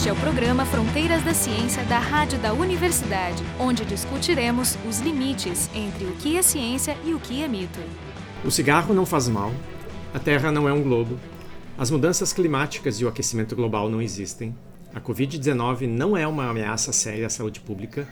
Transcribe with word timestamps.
Este 0.00 0.08
é 0.08 0.12
o 0.14 0.16
programa 0.16 0.64
Fronteiras 0.64 1.22
da 1.22 1.34
Ciência 1.34 1.84
da 1.84 1.98
Rádio 1.98 2.38
da 2.38 2.54
Universidade, 2.54 3.44
onde 3.58 3.84
discutiremos 3.84 4.78
os 4.88 4.98
limites 5.00 5.68
entre 5.74 6.06
o 6.06 6.12
que 6.12 6.38
é 6.38 6.42
ciência 6.42 6.96
e 7.04 7.12
o 7.12 7.20
que 7.20 7.42
é 7.42 7.46
mito. 7.46 7.78
O 8.42 8.50
cigarro 8.50 8.94
não 8.94 9.04
faz 9.04 9.28
mal, 9.28 9.52
a 10.14 10.18
Terra 10.18 10.50
não 10.50 10.66
é 10.66 10.72
um 10.72 10.82
globo, 10.82 11.20
as 11.76 11.90
mudanças 11.90 12.32
climáticas 12.32 12.98
e 12.98 13.04
o 13.04 13.08
aquecimento 13.08 13.54
global 13.54 13.90
não 13.90 14.00
existem, 14.00 14.56
a 14.94 15.02
Covid-19 15.02 15.86
não 15.86 16.16
é 16.16 16.26
uma 16.26 16.48
ameaça 16.48 16.94
séria 16.94 17.26
à 17.26 17.30
saúde 17.30 17.60
pública 17.60 18.08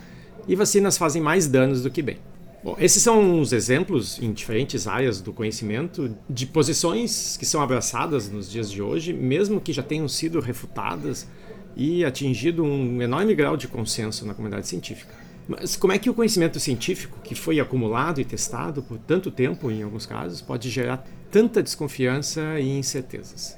e 0.47 0.55
vacinas 0.55 0.99
fazem 0.99 1.23
mais 1.23 1.47
danos 1.47 1.83
do 1.83 1.91
que 1.91 2.03
bem. 2.03 2.19
Bom, 2.63 2.77
esses 2.79 3.03
são 3.03 3.41
os 3.41 3.55
exemplos 3.55 4.21
em 4.21 4.31
diferentes 4.31 4.87
áreas 4.87 5.23
do 5.23 5.33
conhecimento 5.33 6.15
de 6.29 6.45
posições 6.45 7.37
que 7.39 7.47
são 7.47 7.63
abraçadas 7.63 8.29
nos 8.29 8.51
dias 8.51 8.71
de 8.71 8.83
hoje, 8.83 9.15
mesmo 9.15 9.59
que 9.59 9.73
já 9.73 9.83
tenham 9.83 10.07
sido 10.07 10.39
refutadas 10.39 11.27
e 11.77 12.05
atingido 12.05 12.65
um 12.65 13.01
enorme 13.01 13.35
grau 13.35 13.57
de 13.57 13.69
consenso 13.69 14.27
na 14.27 14.35
comunidade 14.35 14.67
científica. 14.67 15.15
Mas 15.49 15.77
como 15.77 15.93
é 15.93 15.99
que 15.99 16.11
o 16.11 16.15
conhecimento 16.15 16.61
científico, 16.61 17.19
que 17.25 17.35
foi 17.35 17.59
acumulado 17.59 18.21
e 18.21 18.25
testado 18.25 18.83
por 18.83 18.99
tanto 18.99 19.31
tempo, 19.31 19.71
em 19.71 19.83
alguns 19.83 20.05
casos, 20.05 20.43
pode 20.43 20.69
gerar 20.69 21.07
tanta 21.31 21.63
desconfiança 21.63 22.61
e 22.61 22.79
incertezas? 22.79 23.57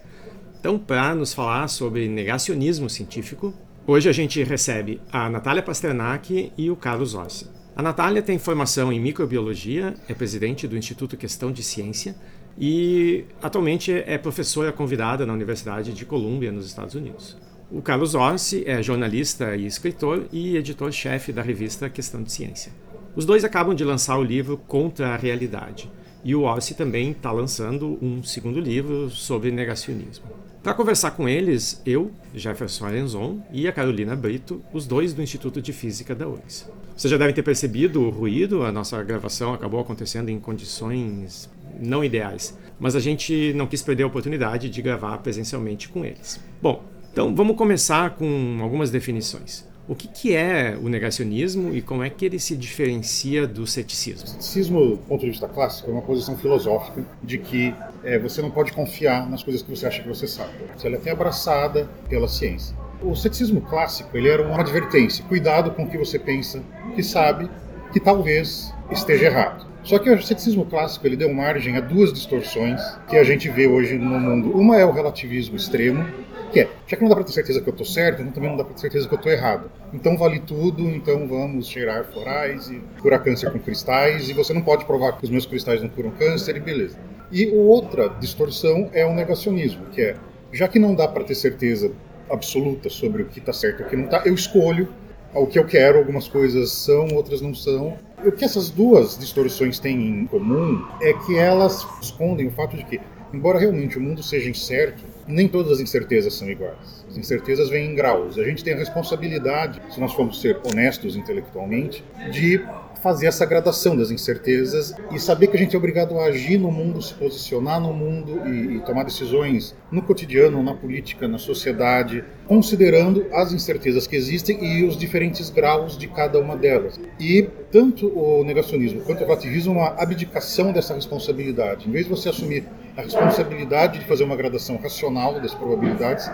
Então, 0.61 0.79
para 0.79 1.15
nos 1.15 1.35
falar 1.35 1.67
sobre 1.69 2.07
negacionismo 2.07 2.89
científico, 2.89 3.53
hoje 3.87 4.09
a 4.09 4.13
gente 4.13 4.43
recebe 4.45 5.01
a 5.11 5.29
Natália 5.29 5.63
Pasternak 5.63 6.53
e 6.57 6.71
o 6.71 6.77
Carlos 6.77 7.15
Orsi. 7.15 7.49
A 7.75 7.83
Natália 7.83 8.21
tem 8.21 8.39
formação 8.39 8.93
em 8.93 9.01
microbiologia, 9.01 9.95
é 10.07 10.15
presidente 10.15 10.69
do 10.69 10.77
Instituto 10.77 11.17
Questão 11.17 11.51
de 11.51 11.63
Ciência 11.63 12.15
e 12.59 13.25
atualmente 13.43 13.91
é 13.91 14.19
professora 14.19 14.71
convidada 14.71 15.25
na 15.25 15.33
Universidade 15.33 15.93
de 15.93 16.05
Colômbia, 16.05 16.53
nos 16.53 16.67
Estados 16.67 16.95
Unidos. 16.95 17.39
O 17.73 17.81
Carlos 17.81 18.17
Orsi 18.17 18.65
é 18.67 18.83
jornalista 18.83 19.55
e 19.55 19.65
escritor 19.65 20.27
e 20.33 20.57
editor-chefe 20.57 21.33
da 21.33 21.41
revista 21.41 21.89
Questão 21.89 22.21
de 22.21 22.33
Ciência. 22.33 22.73
Os 23.15 23.25
dois 23.25 23.45
acabam 23.45 23.77
de 23.77 23.85
lançar 23.85 24.19
o 24.19 24.25
livro 24.25 24.57
Contra 24.57 25.11
a 25.11 25.17
Realidade, 25.17 25.89
e 26.25 26.35
o 26.35 26.43
Orsi 26.43 26.75
também 26.75 27.13
está 27.13 27.31
lançando 27.31 27.97
um 28.03 28.25
segundo 28.25 28.59
livro 28.59 29.09
sobre 29.09 29.53
negacionismo. 29.53 30.27
Para 30.65 30.75
conversar 30.75 31.13
com 31.13 31.29
eles, 31.29 31.81
eu, 31.87 32.11
Jefferson 32.35 32.87
Arenzon 32.87 33.41
e 33.53 33.69
a 33.69 33.73
Carolina 33.73 34.17
Brito, 34.17 34.61
os 34.73 34.85
dois 34.85 35.15
do 35.15 35.23
Instituto 35.23 35.63
de 35.63 35.73
Física 35.73 36.13
da 36.13 36.27
URGS. 36.27 36.69
Vocês 36.97 37.09
já 37.09 37.17
devem 37.17 37.35
ter 37.35 37.45
percebido 37.45 38.03
o 38.03 38.11
ruído, 38.11 38.65
a 38.65 38.73
nossa 38.73 39.01
gravação 39.05 39.55
acabou 39.55 39.79
acontecendo 39.79 40.29
em 40.29 40.41
condições 40.41 41.49
não 41.81 42.05
ideais, 42.05 42.59
mas 42.81 42.97
a 42.97 43.01
gente 43.01 43.53
não 43.55 43.69
quis 43.69 43.81
perder 43.81 44.03
a 44.03 44.09
oportunidade 44.09 44.69
de 44.69 44.83
gravar 44.83 45.19
presencialmente 45.19 45.89
com 45.89 46.05
eles. 46.05 46.41
Bom, 46.61 46.83
então, 47.13 47.35
vamos 47.35 47.57
começar 47.57 48.11
com 48.11 48.59
algumas 48.63 48.91
definições. 48.91 49.69
O 49.89 49.95
que, 49.97 50.07
que, 50.07 50.37
é 50.37 50.79
o 50.81 50.89
negacionismo 50.89 51.75
e 51.75 51.83
como 51.83 52.05
é 52.05 52.09
que 52.09 52.25
ele 52.25 52.39
se 52.39 52.57
diferencia 52.57 53.45
do 53.45 53.67
ceticismo? 53.67 54.25
O 54.25 54.29
ceticismo, 54.29 54.91
do 54.91 54.99
ponto 54.99 55.23
de 55.23 55.31
vista 55.31 55.49
clássico, 55.49 55.91
é 55.91 55.93
uma 55.93 56.03
posição 56.03 56.37
filosófica 56.37 57.05
de 57.21 57.39
que 57.39 57.75
é, 58.05 58.17
você 58.17 58.41
não 58.41 58.53
pode 58.53 58.73
confiar 58.73 59.29
nas 59.29 59.43
coisas 59.43 59.63
que 59.63 59.69
você 59.69 59.89
acha 59.89 60.01
que 60.01 60.09
você 60.09 60.29
sabe. 60.29 60.53
Ela 60.85 60.95
é 60.95 60.99
até 60.99 61.11
abraçada 61.11 61.91
pela 62.09 62.29
ciência. 62.29 62.77
O 63.03 63.17
ceticismo 63.17 63.61
clássico 63.63 64.17
ele 64.17 64.29
era 64.29 64.47
uma 64.47 64.61
advertência: 64.61 65.25
cuidado 65.25 65.73
com 65.73 65.83
o 65.83 65.91
que 65.91 65.99
você 65.99 66.21
pensa 66.21 66.63
que 66.95 67.03
sabe, 67.03 67.51
que 67.93 67.99
talvez 67.99 68.73
esteja 68.93 69.27
errado. 69.27 69.67
Só 69.83 69.99
que 69.99 70.11
o 70.11 70.23
ceticismo 70.23 70.67
clássico 70.67 71.07
ele 71.07 71.17
deu 71.17 71.33
margem 71.33 71.77
a 71.77 71.81
duas 71.81 72.13
distorções 72.13 72.81
que 73.09 73.17
a 73.17 73.25
gente 73.25 73.49
vê 73.49 73.67
hoje 73.67 73.97
no 73.97 74.21
mundo. 74.21 74.57
Uma 74.57 74.77
é 74.77 74.85
o 74.85 74.93
relativismo 74.93 75.57
extremo, 75.57 76.07
que 76.51 76.61
é, 76.61 76.69
já 76.87 76.97
que 76.97 77.03
não 77.03 77.09
dá 77.09 77.15
para 77.15 77.25
ter 77.25 77.33
certeza 77.33 77.61
que 77.61 77.69
eu 77.69 77.73
estou 77.73 77.87
certo, 77.87 78.21
então 78.21 78.33
também 78.33 78.51
não 78.51 78.57
dá 78.57 78.65
para 78.65 78.75
ter 78.75 78.81
certeza 78.81 79.09
que 79.09 79.15
eu 79.15 79.19
estou 79.19 79.33
errado. 79.33 79.71
Então 79.93 80.17
vale 80.17 80.41
tudo, 80.41 80.89
então 80.91 81.27
vamos 81.27 81.69
cheirar 81.69 82.05
florais 82.05 82.69
e 82.71 82.81
curar 83.01 83.23
câncer 83.23 83.51
com 83.51 83.59
cristais, 83.59 84.29
e 84.29 84.33
você 84.33 84.53
não 84.53 84.63
pode 84.63 84.85
provar 84.85 85.13
que 85.19 85.25
os 85.25 85.31
meus 85.31 85.47
cristais 85.47 85.83
não 85.83 85.89
curam 85.89 86.11
câncer, 86.11 86.57
e 86.57 86.61
beleza. 86.61 86.99
E 87.31 87.49
outra 87.49 88.09
distorção 88.21 88.91
é 88.93 89.05
o 89.07 89.15
negacionismo, 89.15 89.87
que 89.87 90.03
é, 90.03 90.17
já 90.53 90.67
que 90.67 90.79
não 90.79 90.95
dá 90.95 91.07
para 91.07 91.25
ter 91.25 91.35
certeza 91.35 91.93
absoluta 92.29 92.89
sobre 92.89 93.23
o 93.23 93.27
que 93.27 93.39
está 93.39 93.53
certo 93.53 93.83
e 93.83 93.87
o 93.87 93.89
que 93.89 93.97
não 93.97 94.05
está, 94.05 94.23
eu 94.25 94.35
escolho 94.35 94.89
o 95.35 95.47
que 95.47 95.59
eu 95.59 95.65
quero, 95.65 95.99
algumas 95.99 96.27
coisas 96.27 96.73
são, 96.73 97.07
outras 97.15 97.41
não 97.41 97.55
são. 97.55 97.97
O 98.25 98.33
que 98.33 98.45
essas 98.45 98.69
duas 98.71 99.17
distorções 99.19 99.79
têm 99.79 100.23
em 100.23 100.27
comum 100.27 100.85
é 101.01 101.13
que 101.13 101.39
elas 101.39 101.87
escondem 102.03 102.49
o 102.49 102.51
fato 102.51 102.77
de 102.77 102.85
que, 102.85 103.01
embora 103.33 103.59
realmente 103.59 103.99
o 103.99 104.01
mundo 104.01 104.23
seja 104.23 104.51
incerto, 104.51 105.05
nem 105.27 105.49
todas 105.49 105.73
as 105.73 105.81
incertezas 105.81 106.35
são 106.35 106.49
iguais. 106.51 107.05
As 107.09 107.17
incertezas 107.17 107.69
vêm 107.69 107.91
em 107.91 107.95
graus. 107.95 108.39
A 108.39 108.45
gente 108.45 108.65
tem 108.65 108.75
a 108.75 108.77
responsabilidade, 108.77 109.81
se 109.91 110.01
nós 110.01 110.13
formos 110.13 110.41
ser 110.41 110.59
honestos 110.65 111.17
intelectualmente, 111.17 112.05
de 112.33 112.65
fazer 113.03 113.27
essa 113.27 113.45
gradação 113.47 113.97
das 113.97 114.11
incertezas 114.11 114.95
e 115.13 115.19
saber 115.19 115.49
que 115.49 115.57
a 115.57 115.59
gente 115.59 115.75
é 115.75 115.79
obrigado 115.79 116.19
a 116.19 116.25
agir 116.25 116.59
no 116.59 116.71
mundo, 116.71 117.01
se 117.03 117.15
posicionar 117.15 117.81
no 117.81 117.93
mundo 117.93 118.47
e, 118.47 118.77
e, 118.77 118.81
tomar 118.81 119.05
decisões 119.05 119.75
no 119.91 120.03
cotidiano, 120.03 120.63
na 120.63 120.75
política, 120.75 121.27
na 121.27 121.39
sociedade, 121.39 122.25
considerando 122.47 123.27
as 123.33 123.53
incertezas 123.53 124.07
que 124.07 124.17
existem 124.17 124.63
e 124.65 124.85
os 124.85 124.97
diferentes 124.97 125.51
graus 125.51 125.97
de 125.97 126.07
cada 126.09 126.39
uma 126.39 126.57
delas. 126.57 127.01
E 127.19 127.49
tanto 127.71 128.07
o 128.09 128.45
negacionismo 128.45 129.01
quanto 129.03 129.23
o 129.23 129.27
relativismo 129.27 129.73
é 129.73 129.77
uma 129.77 130.03
abdicação 130.03 130.73
dessa 130.73 130.95
responsabilidade. 130.95 131.89
Em 131.89 131.93
vez 131.93 132.05
de 132.05 132.11
você 132.11 132.29
assumir 132.29 132.65
a 132.97 133.03
responsabilidade 133.03 133.99
de 133.99 134.05
fazer 134.05 134.25
uma 134.25 134.37
gradação 134.37 134.77
racional 134.77 135.41
das 135.41 135.55
probabilidades, 135.55 136.31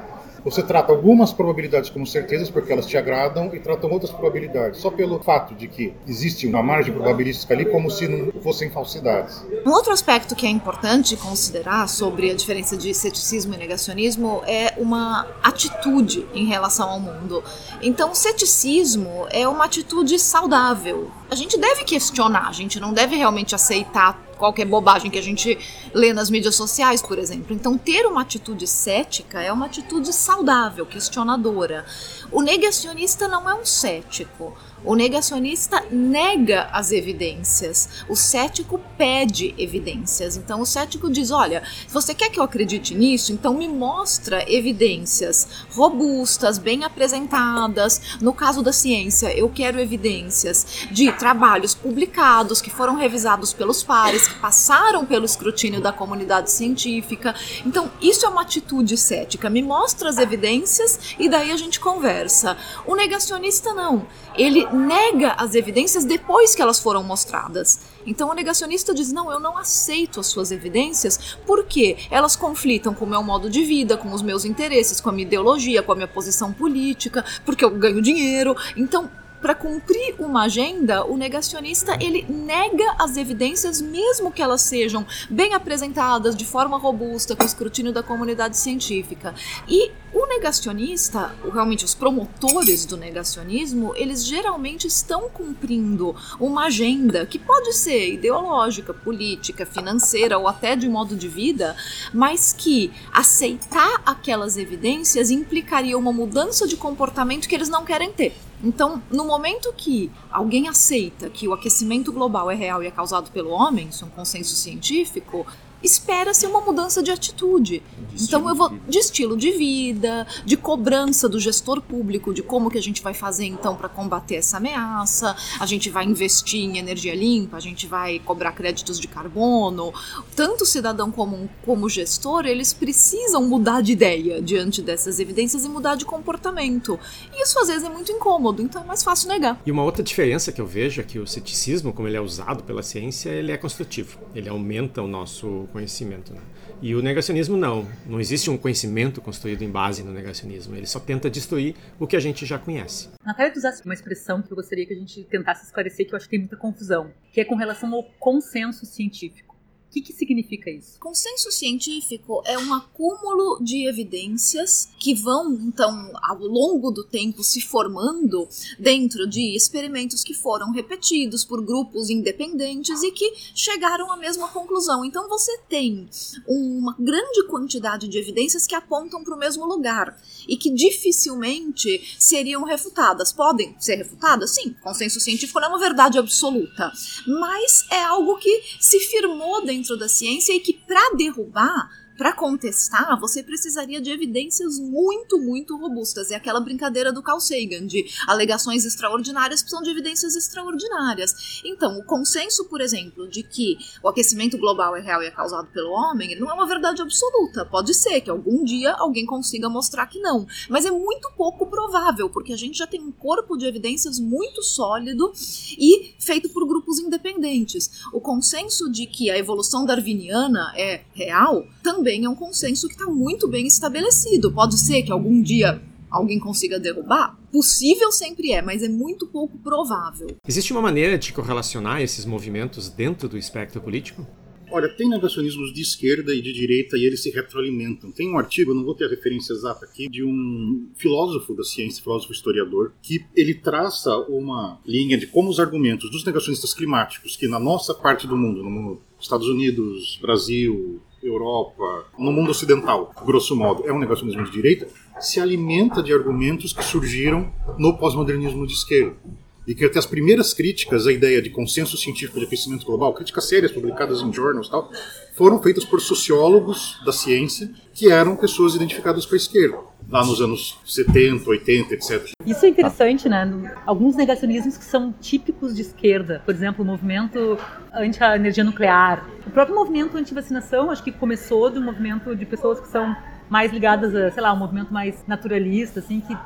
você 0.47 0.63
trata 0.63 0.93
algumas 0.93 1.33
probabilidades 1.33 1.91
como 1.91 2.07
certezas 2.07 2.49
porque 2.49 2.73
elas 2.73 2.87
te 2.87 2.97
agradam 2.97 3.53
e 3.53 3.59
trata 3.59 3.85
outras 3.89 4.13
probabilidades 4.13 4.79
só 4.81 4.93
pelo 4.93 5.19
fato 5.19 5.57
de 5.57 5.67
que 5.67 5.93
existe 6.07 6.47
uma 6.47 6.63
margem 6.63 6.95
probabilística 6.95 7.53
ali 7.53 7.65
como 7.65 7.91
se 7.91 8.07
não 8.07 8.31
fossem 8.41 8.71
falsidades. 8.71 9.45
Um 9.67 9.73
outro 9.73 9.93
aspecto 9.93 10.37
que 10.37 10.47
é 10.47 10.49
importante 10.49 11.17
considerar 11.17 11.89
sobre 11.89 12.31
a 12.31 12.35
diferença 12.35 12.77
de 12.77 12.95
ceticismo 12.95 13.55
e 13.55 13.57
negacionismo 13.57 14.41
é 14.47 14.73
uma 14.77 15.27
atitude 15.43 16.25
em 16.33 16.45
relação 16.45 16.91
ao 16.91 17.01
mundo. 17.01 17.43
Então, 17.83 18.15
ceticismo 18.15 19.27
é 19.31 19.49
uma 19.49 19.65
atitude 19.65 20.17
saudável. 20.17 21.11
A 21.29 21.35
gente 21.35 21.59
deve 21.59 21.83
questionar, 21.83 22.47
a 22.47 22.53
gente 22.53 22.79
não 22.79 22.93
deve 22.93 23.17
realmente 23.17 23.53
aceitar 23.53 24.26
qualquer 24.37 24.67
bobagem 24.67 25.11
que 25.11 25.19
a 25.19 25.23
gente 25.23 25.59
lê 25.93 26.13
nas 26.13 26.31
mídias 26.31 26.55
sociais, 26.55 27.03
por 27.03 27.19
exemplo. 27.19 27.55
Então, 27.55 27.77
ter 27.77 28.07
uma 28.07 28.23
atitude 28.23 28.67
cética 28.67 29.43
é 29.43 29.53
uma 29.53 29.67
atitude 29.67 30.13
saudável, 30.13 30.87
questionadora. 30.87 31.85
O 32.31 32.43
negacionista 32.43 33.29
não 33.29 33.49
é 33.49 33.55
um 33.55 33.65
cético. 33.65 34.57
O 34.87 34.95
negacionista 34.95 35.83
nega 35.91 36.69
as 36.73 36.93
evidências. 36.93 37.89
O 38.09 38.15
cético 38.15 38.81
pede 38.97 39.53
evidências. 39.59 40.37
Então 40.37 40.61
o 40.61 40.67
cético 40.67 41.11
diz: 41.11 41.33
olha, 41.33 41.65
se 41.89 41.93
você 41.93 42.15
quer 42.15 42.31
que 42.31 42.39
eu 42.39 42.45
acredite 42.45 42.95
nisso, 42.95 43.33
então 43.33 43.53
me 43.55 43.67
mostra 43.67 44.49
evidências 44.49 45.49
robustas, 45.75 46.57
bem 46.57 46.85
apresentadas. 46.85 48.01
No 48.21 48.33
caso 48.33 48.63
da 48.63 48.73
ciência, 48.73 49.37
eu 49.37 49.49
quero 49.49 49.81
evidências 49.81 50.87
de 50.93 51.11
trabalhos 51.11 51.75
publicados 51.75 52.63
que 52.63 52.71
foram 52.71 52.95
revisados 52.95 53.53
pelos 53.53 53.83
pares, 53.83 54.29
que 54.29 54.39
passaram 54.39 55.05
pelo 55.05 55.25
escrutínio 55.25 55.81
da 55.81 55.93
comunidade 55.93 56.53
científica. 56.53 57.35
Então, 57.65 57.91
isso 58.01 58.25
é 58.25 58.29
uma 58.29 58.43
atitude 58.43 58.97
cética. 58.97 59.51
Me 59.51 59.63
mostra 59.63 60.09
as 60.09 60.19
evidências 60.19 61.17
e 61.19 61.29
daí 61.29 61.51
a 61.51 61.57
gente 61.57 61.81
conversa. 61.81 62.57
O 62.87 62.95
negacionista 62.95 63.75
não. 63.75 64.07
Ele 64.37 64.65
nega 64.77 65.33
as 65.33 65.55
evidências 65.55 66.05
depois 66.05 66.55
que 66.55 66.63
elas 66.63 66.79
foram 66.79 67.03
mostradas. 67.03 67.81
Então 68.07 68.31
o 68.31 68.35
negacionista 68.35 68.95
diz: 68.95 69.13
não, 69.13 69.31
eu 69.31 69.41
não 69.41 69.57
aceito 69.57 70.21
as 70.21 70.27
suas 70.27 70.51
evidências 70.51 71.37
porque 71.47 71.97
elas 72.11 72.37
conflitam 72.37 72.95
com 72.95 73.05
o 73.05 73.09
meu 73.09 73.23
modo 73.23 73.51
de 73.51 73.63
vida, 73.63 73.97
com 73.97 74.13
os 74.13 74.23
meus 74.23 74.45
interesses, 74.45 75.01
com 75.01 75.09
a 75.09 75.13
minha 75.13 75.27
ideologia, 75.27 75.83
com 75.83 75.93
a 75.93 75.97
minha 75.97 76.09
posição 76.09 76.53
política, 76.53 77.25
porque 77.45 77.65
eu 77.65 77.71
ganho 77.71 78.01
dinheiro. 78.01 78.55
Então 78.77 79.11
para 79.41 79.55
cumprir 79.55 80.17
uma 80.19 80.45
agenda, 80.45 81.05
o 81.05 81.17
negacionista 81.17 81.97
ele 82.01 82.27
nega 82.29 82.97
as 82.99 83.17
evidências, 83.17 83.81
mesmo 83.81 84.33
que 84.33 84.43
elas 84.43 84.63
sejam 84.63 85.07
bem 85.31 85.55
apresentadas 85.55 86.35
de 86.35 86.45
forma 86.45 86.79
robusta, 86.79 87.37
com 87.37 87.45
escrutínio 87.45 87.93
da 87.93 88.03
comunidade 88.03 88.57
científica. 88.57 89.35
E 89.69 89.93
o 90.27 90.29
negacionista, 90.29 91.35
realmente 91.53 91.85
os 91.85 91.95
promotores 91.95 92.85
do 92.85 92.97
negacionismo, 92.97 93.95
eles 93.95 94.27
geralmente 94.27 94.87
estão 94.87 95.31
cumprindo 95.31 96.15
uma 96.39 96.67
agenda 96.67 97.25
que 97.25 97.39
pode 97.39 97.73
ser 97.73 98.13
ideológica, 98.13 98.93
política, 98.93 99.65
financeira 99.65 100.37
ou 100.37 100.49
até 100.49 100.75
de 100.75 100.89
modo 100.89 101.17
de 101.17 101.29
vida, 101.29 101.77
mas 102.13 102.53
que 102.53 102.93
aceitar 103.13 104.03
aquelas 104.05 104.57
evidências 104.57 105.31
implicaria 105.31 105.97
uma 105.97 106.13
mudança 106.13 106.67
de 106.67 106.77
comportamento 106.77 107.49
que 107.49 107.55
eles 107.55 107.69
não 107.69 107.85
querem 107.85 108.13
ter. 108.13 108.37
Então, 108.65 109.03
no 109.11 109.25
momento 109.25 109.73
que 109.77 110.11
alguém 110.31 110.67
aceita 110.67 111.29
que 111.29 111.47
o 111.47 111.53
aquecimento 111.53 112.11
global 112.11 112.51
é 112.51 112.55
real 112.55 112.83
e 112.83 112.87
é 112.87 112.91
causado 112.91 113.31
pelo 113.31 113.51
homem, 113.51 113.89
isso 113.89 114.03
é 114.03 114.07
um 114.07 114.11
consenso 114.11 114.57
científico, 114.57 115.47
espera-se 115.83 116.47
uma 116.47 116.61
mudança 116.61 117.03
de 117.03 117.11
atitude. 117.11 117.83
De 118.13 118.25
então 118.25 118.49
eu 118.49 118.55
vou 118.55 118.73
de 118.89 118.99
estilo 118.99 119.37
de 119.37 119.53
vida, 119.53 120.27
de 120.45 120.57
cobrança 120.57 121.29
do 121.29 121.39
gestor 121.39 121.81
público, 121.81 122.33
de 122.33 122.43
como 122.43 122.71
que 122.71 122.79
a 122.79 122.83
gente 122.83 123.03
vai 123.03 123.15
fazer 123.15 123.45
então 123.45 123.77
para 123.77 123.89
combater 123.89 124.37
essa 124.37 124.57
ameaça. 124.57 125.37
A 125.61 125.67
gente 125.67 125.91
vai 125.91 126.05
investir 126.05 126.61
em 126.61 126.79
energia 126.79 127.15
limpa, 127.15 127.57
a 127.57 127.61
gente 127.61 127.87
vai 127.87 128.19
cobrar 128.19 128.53
créditos 128.53 128.99
de 128.99 129.09
carbono. 129.09 129.93
Tanto 130.35 130.65
o 130.65 130.67
cidadão 130.67 131.11
comum 131.11 131.49
como 131.65 131.87
o 131.87 131.89
gestor, 131.89 132.47
eles 132.47 132.73
precisam 132.73 133.47
mudar 133.47 133.81
de 133.81 133.93
ideia 133.93 134.41
diante 134.41 134.83
dessas 134.83 135.21
evidências 135.21 135.65
e 135.65 135.69
mudar 135.69 135.95
de 135.95 136.05
comportamento. 136.05 136.99
E 137.35 137.43
isso 137.43 137.59
às 137.59 137.69
vezes 137.69 137.85
é 137.85 137.89
muito 137.89 138.11
incômodo, 138.11 138.63
então 138.63 138.83
é 138.83 138.87
mais 138.87 139.03
fácil 139.03 139.29
negar. 139.29 139.61
E 139.65 139.71
uma 139.71 139.85
outra 139.85 140.03
diferença 140.03 140.51
que 140.53 140.61
eu 140.61 140.67
vejo 140.67 141.01
é 141.01 141.05
que 141.05 141.19
o 141.19 141.27
ceticismo, 141.27 141.93
como 141.93 142.09
ele 142.09 142.17
é 142.17 142.21
usado 142.21 142.65
pela 142.65 142.83
ciência, 142.83 143.31
ele 143.31 143.53
é 143.53 143.57
construtivo. 143.57 144.19
Ele 144.35 144.49
aumenta 144.49 145.03
o 145.03 145.09
nosso 145.09 145.66
conhecimento. 145.67 146.33
Né? 146.33 146.41
E 146.81 146.95
o 146.95 147.03
negacionismo 147.03 147.57
não. 147.57 147.87
Não 148.07 148.21
existe 148.21 148.51
um 148.51 148.59
conhecimento 148.59 149.21
construído 149.21 149.63
em 149.63 149.71
base 149.71 150.03
no 150.03 150.13
negacionismo. 150.13 150.77
Ele 150.77 150.87
só 150.87 151.01
tenta 151.01 151.31
destruir 151.31 151.75
o 151.99 152.07
que 152.07 152.17
a 152.17 152.21
gente 152.21 152.45
já 152.45 152.59
conhece. 152.59 153.09
Natália, 153.25 153.53
tu 153.53 153.57
usasse 153.57 153.85
uma 153.85 153.95
expressão 153.95 154.43
que 154.43 154.53
eu 154.53 154.57
gostaria 154.57 154.87
que 154.87 154.93
a 154.93 154.97
gente 154.97 155.25
tentasse 155.25 155.65
esclarecer, 155.65 156.07
que 156.07 156.13
eu 156.13 156.17
acho 156.17 156.27
que 156.27 156.31
tem 156.31 156.41
muita 156.41 156.57
confusão, 156.57 157.11
que 157.33 157.41
é 157.41 157.45
com 157.45 157.57
relação 157.57 157.93
ao 157.95 158.05
consenso 158.19 158.85
científico 158.85 159.56
que, 159.91 160.01
que 160.01 160.13
significa 160.13 160.71
isso? 160.71 160.99
Consenso 160.99 161.51
científico 161.51 162.43
é 162.45 162.59
um 162.59 162.75
acúmulo 162.75 163.63
de 163.63 163.89
evidências 163.89 164.89
que 164.99 165.15
vão, 165.15 165.53
então, 165.53 166.11
ao 166.23 166.39
longo 166.39 166.91
do 166.91 167.05
tempo 167.05 167.43
se 167.43 167.61
formando 167.61 168.49
dentro 168.79 169.27
de 169.29 169.57
experimentos 169.57 170.23
que 170.23 170.35
foram 170.35 170.71
repetidos 170.71 171.45
por 171.45 171.65
grupos 171.65 172.11
independentes 172.11 173.03
e 173.03 173.11
que 173.11 173.33
chegaram 173.55 174.11
à 174.13 174.17
mesma 174.17 174.49
conclusão. 174.49 175.05
Então, 175.05 175.29
você 175.29 175.59
tem 175.69 176.09
uma 176.47 176.95
grande 176.99 177.47
quantidade 177.49 178.09
de 178.09 178.19
evidências 178.19 178.67
que 178.67 178.75
apontam 178.75 179.25
para 179.25 179.35
o 179.35 179.39
mesmo 179.39 179.65
lugar 179.65 180.21
e 180.49 180.57
que 180.57 180.71
dificilmente 180.71 182.17
seriam 182.19 182.65
refutadas. 182.65 183.33
Podem 183.33 183.75
ser 183.79 183.97
refutadas? 183.97 184.55
Sim, 184.55 184.75
consenso 184.83 185.21
científico 185.21 185.61
não 185.61 185.69
é 185.69 185.71
uma 185.71 185.79
verdade 185.79 186.19
absoluta, 186.19 186.93
mas 187.27 187.87
é 187.91 188.03
algo 188.03 188.39
que 188.39 188.63
se 188.81 189.01
firmou 189.01 189.65
dentro 189.65 189.97
da 189.97 190.09
ciência 190.09 190.53
e 190.53 190.61
que 190.61 190.73
para 190.73 191.15
derrubar 191.17 192.06
para 192.17 192.33
contestar, 192.33 193.19
você 193.21 193.43
precisaria 193.43 194.01
de 194.01 194.11
evidências 194.11 194.79
muito, 194.79 195.39
muito 195.39 195.77
robustas. 195.77 196.31
É 196.31 196.35
aquela 196.35 196.61
brincadeira 196.61 197.13
do 197.13 197.23
Carl 197.23 197.41
Sagan, 197.41 197.87
de 197.87 198.07
alegações 198.27 198.85
extraordinárias 198.85 199.61
precisam 199.61 199.83
de 199.83 199.91
evidências 199.91 200.35
extraordinárias. 200.35 201.63
Então, 201.65 201.99
o 201.99 202.05
consenso, 202.05 202.65
por 202.67 202.81
exemplo, 202.81 203.29
de 203.29 203.43
que 203.43 203.77
o 204.03 204.09
aquecimento 204.09 204.57
global 204.59 204.97
é 204.97 205.01
real 205.01 205.23
e 205.23 205.27
é 205.27 205.31
causado 205.31 205.69
pelo 205.73 205.91
homem, 205.91 206.39
não 206.39 206.51
é 206.51 206.55
uma 206.55 206.67
verdade 206.67 207.03
absoluta. 207.03 207.65
Pode 207.65 207.93
ser 207.95 208.21
que 208.21 208.31
algum 208.31 208.65
dia 208.65 208.93
alguém 208.95 209.27
consiga 209.27 209.69
mostrar 209.69 210.07
que 210.07 210.19
não. 210.19 210.47
Mas 210.69 210.87
é 210.87 210.91
muito 210.91 211.31
pouco 211.37 211.67
provável, 211.67 212.31
porque 212.31 212.53
a 212.53 212.57
gente 212.57 212.79
já 212.79 212.87
tem 212.87 213.01
um 213.01 213.13
corpo 213.13 213.57
de 213.57 213.67
evidências 213.67 214.19
muito 214.19 214.63
sólido 214.63 215.33
e 215.79 216.15
feito 216.19 216.49
por 216.49 216.67
grupos 216.67 216.99
independentes. 216.99 218.05
O 218.13 218.21
consenso 218.21 218.91
de 218.91 219.07
que 219.07 219.31
a 219.31 219.39
evolução 219.39 219.85
darwiniana 219.85 220.73
é 220.77 221.03
real 221.15 221.67
também 221.83 222.06
também 222.07 222.25
é 222.25 222.29
um 222.29 222.37
consenso 222.37 222.87
que 222.87 222.95
está 222.95 223.07
muito 223.07 223.49
bem 223.49 223.67
estabelecido. 223.67 224.53
Pode 224.53 224.79
ser 224.79 225.03
que 225.03 225.11
algum 225.11 225.43
dia 225.43 225.83
alguém 226.09 226.39
consiga 226.39 226.79
derrubar? 226.79 227.37
Possível 227.51 228.13
sempre 228.13 228.53
é, 228.53 228.63
mas 228.63 228.81
é 228.81 228.89
muito 228.89 229.27
pouco 229.27 229.59
provável. 229.59 230.37
Existe 230.47 230.71
uma 230.71 230.81
maneira 230.81 231.19
de 231.19 231.33
correlacionar 231.33 232.01
esses 232.01 232.25
movimentos 232.25 232.89
dentro 232.89 233.29
do 233.29 233.37
espectro 233.37 233.81
político? 233.81 234.25
Olha, 234.71 234.89
tem 234.89 235.09
negacionismos 235.09 235.73
de 235.73 235.81
esquerda 235.81 236.33
e 236.33 236.41
de 236.41 236.53
direita 236.53 236.97
e 236.97 237.05
eles 237.05 237.23
se 237.23 237.31
retroalimentam. 237.31 238.13
Tem 238.13 238.29
um 238.29 238.39
artigo, 238.39 238.75
não 238.75 238.85
vou 238.85 238.95
ter 238.95 239.07
a 239.07 239.09
referência 239.09 239.53
exata 239.53 239.85
aqui, 239.85 240.09
de 240.09 240.23
um 240.23 240.89
filósofo 240.97 241.55
da 241.55 241.65
ciência, 241.65 242.03
filósofo 242.03 242.33
historiador, 242.33 242.93
que 243.03 243.25
ele 243.35 243.55
traça 243.55 244.17
uma 244.29 244.81
linha 244.85 245.19
de 245.19 245.27
como 245.27 245.51
os 245.51 245.59
argumentos 245.59 246.11
dos 246.11 246.25
negacionistas 246.25 246.75
climáticos, 246.75 247.37
que 247.37 247.49
na 247.49 247.59
nossa 247.59 247.95
parte 247.95 248.27
do 248.27 248.37
mundo, 248.37 248.63
no 248.63 249.01
Estados 249.21 249.49
Unidos, 249.49 250.19
Brasil, 250.21 251.01
Europa, 251.29 252.07
no 252.19 252.33
mundo 252.33 252.51
ocidental, 252.51 253.13
grosso 253.25 253.57
modo, 253.57 253.87
é 253.87 253.93
um 253.93 253.99
negacionismo 253.99 254.45
de 254.45 254.51
direita, 254.51 254.89
se 255.21 255.41
alimenta 255.41 256.03
de 256.03 256.13
argumentos 256.13 256.73
que 256.73 256.85
surgiram 256.85 257.53
no 257.79 257.97
pós-modernismo 257.97 258.67
de 258.67 258.73
esquerda. 258.73 259.17
E 259.67 259.75
que 259.75 259.85
até 259.85 259.99
as 259.99 260.07
primeiras 260.07 260.55
críticas 260.55 261.07
à 261.07 261.13
ideia 261.13 261.43
de 261.43 261.51
consenso 261.51 261.97
científico 261.97 262.39
de 262.39 262.47
aquecimento 262.47 262.87
global, 262.87 263.13
críticas 263.13 263.49
sérias 263.49 263.73
publicadas 263.73 264.21
em 264.21 264.33
journals 264.33 264.69
e 264.69 264.71
tal, 264.71 264.91
foram 265.35 265.61
feitas 265.61 265.85
por 265.85 266.01
sociólogos 266.01 267.01
da 267.05 267.13
ciência 267.13 267.71
que 267.93 268.11
eram 268.11 268.37
pessoas 268.37 268.75
identificadas 268.75 269.27
com 269.27 269.35
a 269.35 269.37
esquerda, 269.37 269.79
lá 270.09 270.25
nos 270.25 270.41
anos 270.41 270.79
70, 270.85 271.49
80, 271.51 271.95
etc. 271.95 272.31
Isso 272.47 272.65
é 272.65 272.69
interessante, 272.69 273.29
né? 273.29 273.75
Alguns 273.85 274.15
negacionismos 274.15 274.77
que 274.77 274.85
são 274.85 275.13
típicos 275.13 275.75
de 275.75 275.83
esquerda, 275.83 276.43
por 276.45 276.55
exemplo, 276.55 276.85
o 276.85 276.87
movimento 276.87 277.59
anti-energia 277.93 278.63
nuclear. 278.63 279.29
O 279.47 279.51
próprio 279.51 279.75
movimento 279.75 280.17
anti-vacinação, 280.17 280.91
acho 280.91 281.03
que 281.03 281.11
começou 281.11 281.71
do 281.71 281.81
movimento 281.81 282.37
de 282.37 282.47
pessoas 282.47 282.81
que 282.81 282.89
são 282.89 283.17
mais 283.49 283.73
ligadas 283.73 284.15
a, 284.15 284.31
sei 284.31 284.43
lá, 284.43 284.53
um 284.53 284.59
movimento 284.59 284.93
mais 284.93 285.25
naturalista, 285.27 286.01
assim, 286.01 286.21
que 286.21 286.37